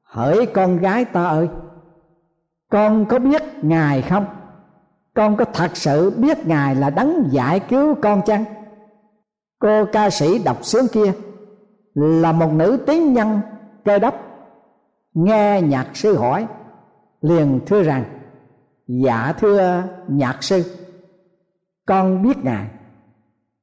hỡi 0.04 0.46
con 0.46 0.78
gái 0.78 1.06
ta 1.06 1.26
ơi, 1.26 1.50
con 2.72 3.06
có 3.06 3.20
biết 3.20 3.44
ngài 3.62 4.02
không? 4.02 4.26
Con 5.14 5.38
có 5.38 5.46
thật 5.46 5.78
sự 5.78 6.10
biết 6.10 6.48
ngài 6.48 6.76
là 6.76 6.90
đấng 6.90 7.28
giải 7.32 7.60
cứu 7.60 7.96
con 8.02 8.22
chăng? 8.26 8.44
Cô 9.60 9.86
ca 9.86 10.10
sĩ 10.10 10.44
đọc 10.44 10.66
sướng 10.66 10.88
kia, 10.88 11.14
là 11.94 12.32
một 12.32 12.54
nữ 12.54 12.78
tiếng 12.88 13.14
nhân 13.14 13.40
cơ 13.86 14.00
đốc. 14.00 14.16
Nghe 15.14 15.62
nhạc 15.62 15.88
sư 15.94 16.18
hỏi 16.18 16.48
liền 17.22 17.60
thưa 17.66 17.84
rằng 17.84 18.04
dạ 18.88 19.34
thưa 19.40 19.84
nhạc 20.08 20.44
sư, 20.44 20.64
con 21.86 22.24
biết 22.24 22.38
ngài. 22.44 22.68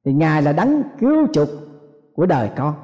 Thì 0.05 0.13
ngài 0.13 0.43
là 0.43 0.53
đấng 0.53 0.83
cứu 1.01 1.27
chuộc 1.33 1.49
của 2.15 2.27
đời 2.27 2.51
con. 2.57 2.75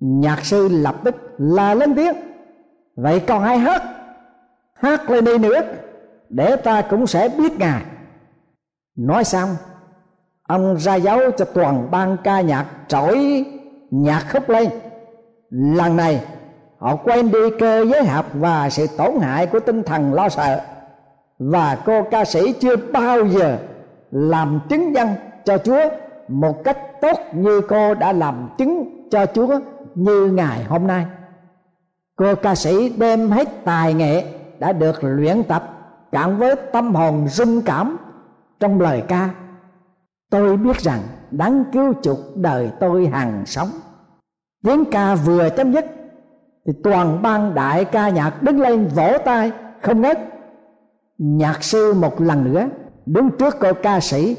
Nhạc 0.00 0.44
sư 0.44 0.68
lập 0.68 0.96
tức 1.04 1.14
là 1.38 1.74
lên 1.74 1.94
tiếng, 1.94 2.14
vậy 2.96 3.20
còn 3.26 3.42
ai 3.42 3.58
hát? 3.58 3.82
Hát 4.74 5.10
lên 5.10 5.24
đi 5.24 5.38
nữa, 5.38 5.60
để 6.28 6.56
ta 6.56 6.82
cũng 6.82 7.06
sẽ 7.06 7.28
biết 7.38 7.52
ngài. 7.58 7.84
Nói 8.96 9.24
xong, 9.24 9.48
ông 10.42 10.76
ra 10.78 10.94
dấu 10.94 11.18
cho 11.36 11.44
toàn 11.44 11.90
ban 11.90 12.16
ca 12.24 12.40
nhạc 12.40 12.66
trỗi 12.88 13.44
nhạc 13.90 14.24
khúc 14.32 14.48
lên. 14.48 14.68
Lần 15.50 15.96
này 15.96 16.24
họ 16.78 16.96
quên 16.96 17.30
đi 17.30 17.38
cơ 17.58 17.84
giới 17.84 18.04
học 18.04 18.26
và 18.34 18.70
sự 18.70 18.86
tổn 18.86 19.20
hại 19.20 19.46
của 19.46 19.60
tinh 19.60 19.82
thần 19.82 20.14
lo 20.14 20.28
sợ 20.28 20.60
và 21.38 21.78
cô 21.86 22.02
ca 22.10 22.24
sĩ 22.24 22.52
chưa 22.52 22.76
bao 22.76 23.26
giờ 23.26 23.58
làm 24.10 24.60
chứng 24.68 24.94
dân 24.94 25.08
cho 25.44 25.58
Chúa 25.58 25.80
một 26.28 26.64
cách 26.64 26.78
tốt 27.00 27.18
như 27.32 27.60
cô 27.68 27.94
đã 27.94 28.12
làm 28.12 28.48
chứng 28.58 29.08
cho 29.10 29.26
Chúa 29.26 29.60
như 29.94 30.30
ngày 30.30 30.64
hôm 30.64 30.86
nay. 30.86 31.06
Cô 32.16 32.34
ca 32.34 32.54
sĩ 32.54 32.88
đem 32.88 33.30
hết 33.30 33.48
tài 33.64 33.94
nghệ 33.94 34.24
đã 34.58 34.72
được 34.72 34.96
luyện 35.00 35.42
tập, 35.44 35.70
cảm 36.12 36.38
với 36.38 36.56
tâm 36.72 36.94
hồn 36.94 37.28
rung 37.28 37.62
cảm 37.62 37.96
trong 38.60 38.80
lời 38.80 39.02
ca. 39.08 39.30
Tôi 40.30 40.56
biết 40.56 40.80
rằng 40.80 41.00
đáng 41.30 41.64
cứu 41.72 41.94
chuộc 42.02 42.18
đời 42.34 42.70
tôi 42.80 43.06
hằng 43.06 43.46
sống. 43.46 43.68
Tiếng 44.64 44.84
ca 44.84 45.14
vừa 45.14 45.48
chấm 45.48 45.72
dứt 45.72 45.97
thì 46.68 46.74
toàn 46.82 47.22
ban 47.22 47.54
đại 47.54 47.84
ca 47.84 48.08
nhạc 48.08 48.42
đứng 48.42 48.60
lên 48.60 48.88
vỗ 48.94 49.18
tay, 49.24 49.52
không 49.82 50.00
ngớt. 50.00 50.18
Nhạc 51.18 51.62
sư 51.62 51.94
một 51.94 52.20
lần 52.20 52.52
nữa 52.52 52.68
đứng 53.06 53.30
trước 53.38 53.56
cô 53.60 53.72
ca 53.82 54.00
sĩ 54.00 54.36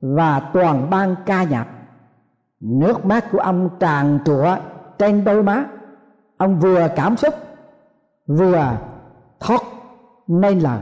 và 0.00 0.40
toàn 0.52 0.90
ban 0.90 1.14
ca 1.26 1.44
nhạc. 1.44 1.66
Nước 2.60 3.04
mắt 3.04 3.24
của 3.32 3.38
ông 3.38 3.70
tràn 3.80 4.18
trụa 4.24 4.56
trên 4.98 5.24
đôi 5.24 5.42
má. 5.42 5.64
Ông 6.36 6.60
vừa 6.60 6.88
cảm 6.96 7.16
xúc, 7.16 7.34
vừa 8.26 8.76
thoát 9.40 9.62
nên 10.26 10.58
lời. 10.58 10.80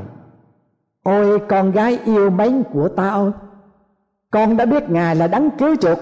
Ôi, 1.02 1.38
con 1.48 1.70
gái 1.70 1.98
yêu 2.04 2.30
mến 2.30 2.62
của 2.72 2.88
ta 2.88 3.08
ơi, 3.08 3.30
con 4.30 4.56
đã 4.56 4.64
biết 4.64 4.90
ngài 4.90 5.16
là 5.16 5.26
đấng 5.26 5.50
cứu 5.50 5.76
chuộc, 5.76 5.98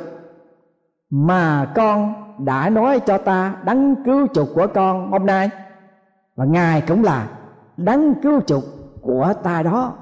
mà 1.10 1.72
con 1.74 2.25
đã 2.38 2.70
nói 2.70 3.00
cho 3.06 3.18
ta 3.18 3.56
đấng 3.64 4.04
cứu 4.04 4.26
chuộc 4.34 4.48
của 4.54 4.66
con 4.74 5.10
hôm 5.10 5.26
nay. 5.26 5.50
Và 6.36 6.44
ngài 6.44 6.82
cũng 6.88 7.04
là 7.04 7.28
đấng 7.76 8.14
cứu 8.22 8.40
chuộc 8.40 8.64
của 9.02 9.32
ta 9.42 9.62
đó. 9.62 9.94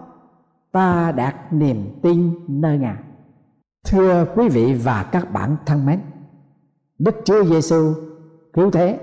Ta 0.73 1.13
đạt 1.13 1.35
niềm 1.51 1.99
tin 2.03 2.35
nơi 2.49 2.79
ngài. 2.79 2.97
Thưa 3.87 4.27
quý 4.37 4.49
vị 4.49 4.81
và 4.85 5.03
các 5.13 5.33
bạn 5.33 5.57
thân 5.67 5.87
mến, 5.87 6.01
đức 6.99 7.15
chúa 7.25 7.45
giêsu 7.45 7.95
cứu 8.53 8.71
thế 8.71 8.99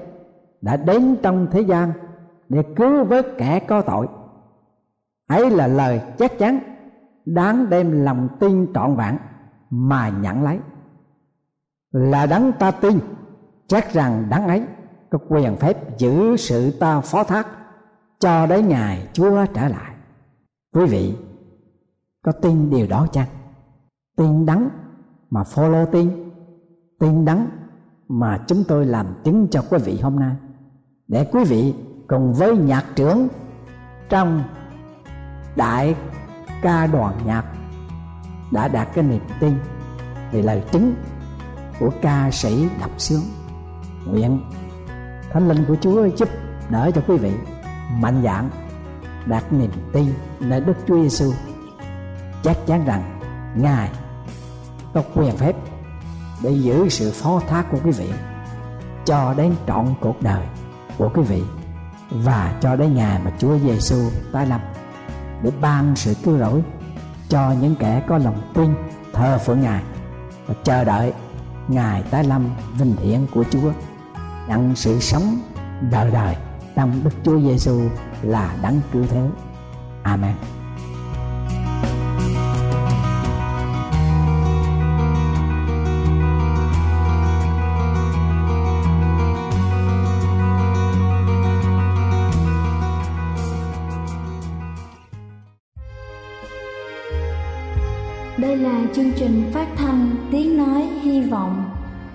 đã 0.62 0.78
đến 0.78 1.16
trong 1.24 1.48
thế 1.52 1.62
gian 1.62 1.92
để 2.50 2.64
cứu 2.76 3.04
vớt 3.04 3.28
kẻ 3.38 3.60
có 3.60 3.82
tội. 3.82 4.08
Ấy 5.28 5.50
là 5.50 5.68
lời 5.68 6.02
chắc 6.18 6.40
chắn 6.40 6.60
đáng 7.26 7.70
đem 7.70 8.06
lòng 8.06 8.28
tin 8.40 8.74
trọn 8.74 8.96
vẹn 8.96 9.18
mà 9.70 10.10
nhận 10.10 10.44
lấy. 10.44 10.60
Là 11.92 12.26
đấng 12.26 12.52
ta 12.52 12.72
tin 12.72 13.00
chắc 13.72 13.94
rằng 13.94 14.28
đáng 14.30 14.48
ấy 14.48 14.64
có 15.10 15.18
quyền 15.30 15.56
phép 15.56 15.98
giữ 15.98 16.38
sự 16.38 16.72
ta 16.72 17.02
phó 17.02 17.24
thác 17.24 17.48
cho 18.20 18.46
đến 18.46 18.68
ngày 18.68 19.08
Chúa 19.14 19.46
trở 19.54 19.68
lại. 19.68 19.94
Quý 20.76 20.86
vị 20.86 21.16
có 22.26 22.32
tin 22.32 22.70
điều 22.70 22.88
đó 22.88 23.08
chăng? 23.12 23.28
Tin 24.18 24.46
đắng 24.46 24.70
mà 25.30 25.44
follow 25.44 25.86
tin, 25.86 26.32
tin 27.00 27.26
đắng 27.26 27.48
mà 28.08 28.44
chúng 28.48 28.64
tôi 28.68 28.86
làm 28.86 29.06
chứng 29.24 29.48
cho 29.52 29.64
quý 29.70 29.78
vị 29.86 30.00
hôm 30.02 30.20
nay 30.20 30.36
để 31.08 31.30
quý 31.32 31.44
vị 31.44 31.74
cùng 32.08 32.34
với 32.34 32.58
nhạc 32.58 32.86
trưởng 32.96 33.28
trong 34.10 34.44
đại 35.56 35.96
ca 36.62 36.88
đoàn 36.88 37.16
nhạc 37.26 37.46
đã 38.52 38.68
đạt 38.68 38.88
cái 38.94 39.04
niềm 39.04 39.24
tin 39.40 39.54
về 40.32 40.42
lời 40.42 40.64
chứng 40.72 40.94
của 41.80 41.90
ca 42.02 42.30
sĩ 42.32 42.70
đọc 42.82 42.92
sướng 42.98 43.41
nguyện 44.06 44.42
thánh 45.32 45.48
linh 45.48 45.66
của 45.68 45.76
chúa 45.82 46.06
giúp 46.06 46.30
đỡ 46.70 46.92
cho 46.96 47.02
quý 47.08 47.18
vị 47.18 47.32
mạnh 48.00 48.22
dạn 48.24 48.50
đạt 49.26 49.54
niềm 49.54 49.72
tin 49.94 50.06
nơi 50.40 50.62
đức 50.62 50.78
chúa 50.88 51.02
giêsu 51.02 51.34
chắc 52.44 52.58
chắn 52.68 52.86
rằng 52.86 53.20
ngài 53.56 53.90
có 54.94 55.04
quyền 55.16 55.38
phép 55.38 55.56
để 56.44 56.52
giữ 56.52 56.90
sự 56.90 57.12
phó 57.12 57.42
thác 57.48 57.66
của 57.72 57.78
quý 57.84 57.92
vị 57.92 58.10
cho 59.06 59.34
đến 59.38 59.56
trọn 59.68 59.86
cuộc 60.02 60.22
đời 60.22 60.48
của 60.98 61.10
quý 61.14 61.22
vị 61.22 61.44
và 62.12 62.54
cho 62.62 62.76
đến 62.76 62.96
ngày 62.96 63.20
mà 63.26 63.32
Chúa 63.40 63.58
Giêsu 63.58 64.10
tái 64.32 64.48
lâm 64.48 64.62
để 65.44 65.52
ban 65.62 65.96
sự 65.96 66.14
cứu 66.24 66.38
rỗi 66.38 66.64
cho 67.30 67.54
những 67.62 67.76
kẻ 67.76 68.04
có 68.08 68.18
lòng 68.18 68.42
tin 68.54 68.74
thờ 69.14 69.38
phượng 69.38 69.62
Ngài 69.62 69.84
và 70.48 70.56
chờ 70.64 70.84
đợi 70.84 71.14
Ngài 71.68 72.04
tái 72.04 72.24
lâm 72.24 72.50
vinh 72.78 72.96
hiển 72.96 73.26
của 73.34 73.44
Chúa 73.52 73.72
đặng 74.52 74.76
sự 74.76 75.00
sống, 75.00 75.40
đời 75.92 76.12
đời 76.12 76.36
trong 76.76 77.02
Đức 77.04 77.10
Chúa 77.24 77.40
Giêsu 77.40 77.82
là 78.22 78.56
đấng 78.64 78.82
cứu 78.94 79.04
thế. 79.10 79.28
Amen. 80.04 80.36
Đây 98.38 98.58
là 98.58 98.82
chương 98.96 99.12
trình 99.16 99.52
phát 99.54 99.68
thanh 99.78 100.16
Tiếng 100.32 100.58
Nói 100.58 100.82
Hy 101.02 101.22
Vọng 101.22 101.71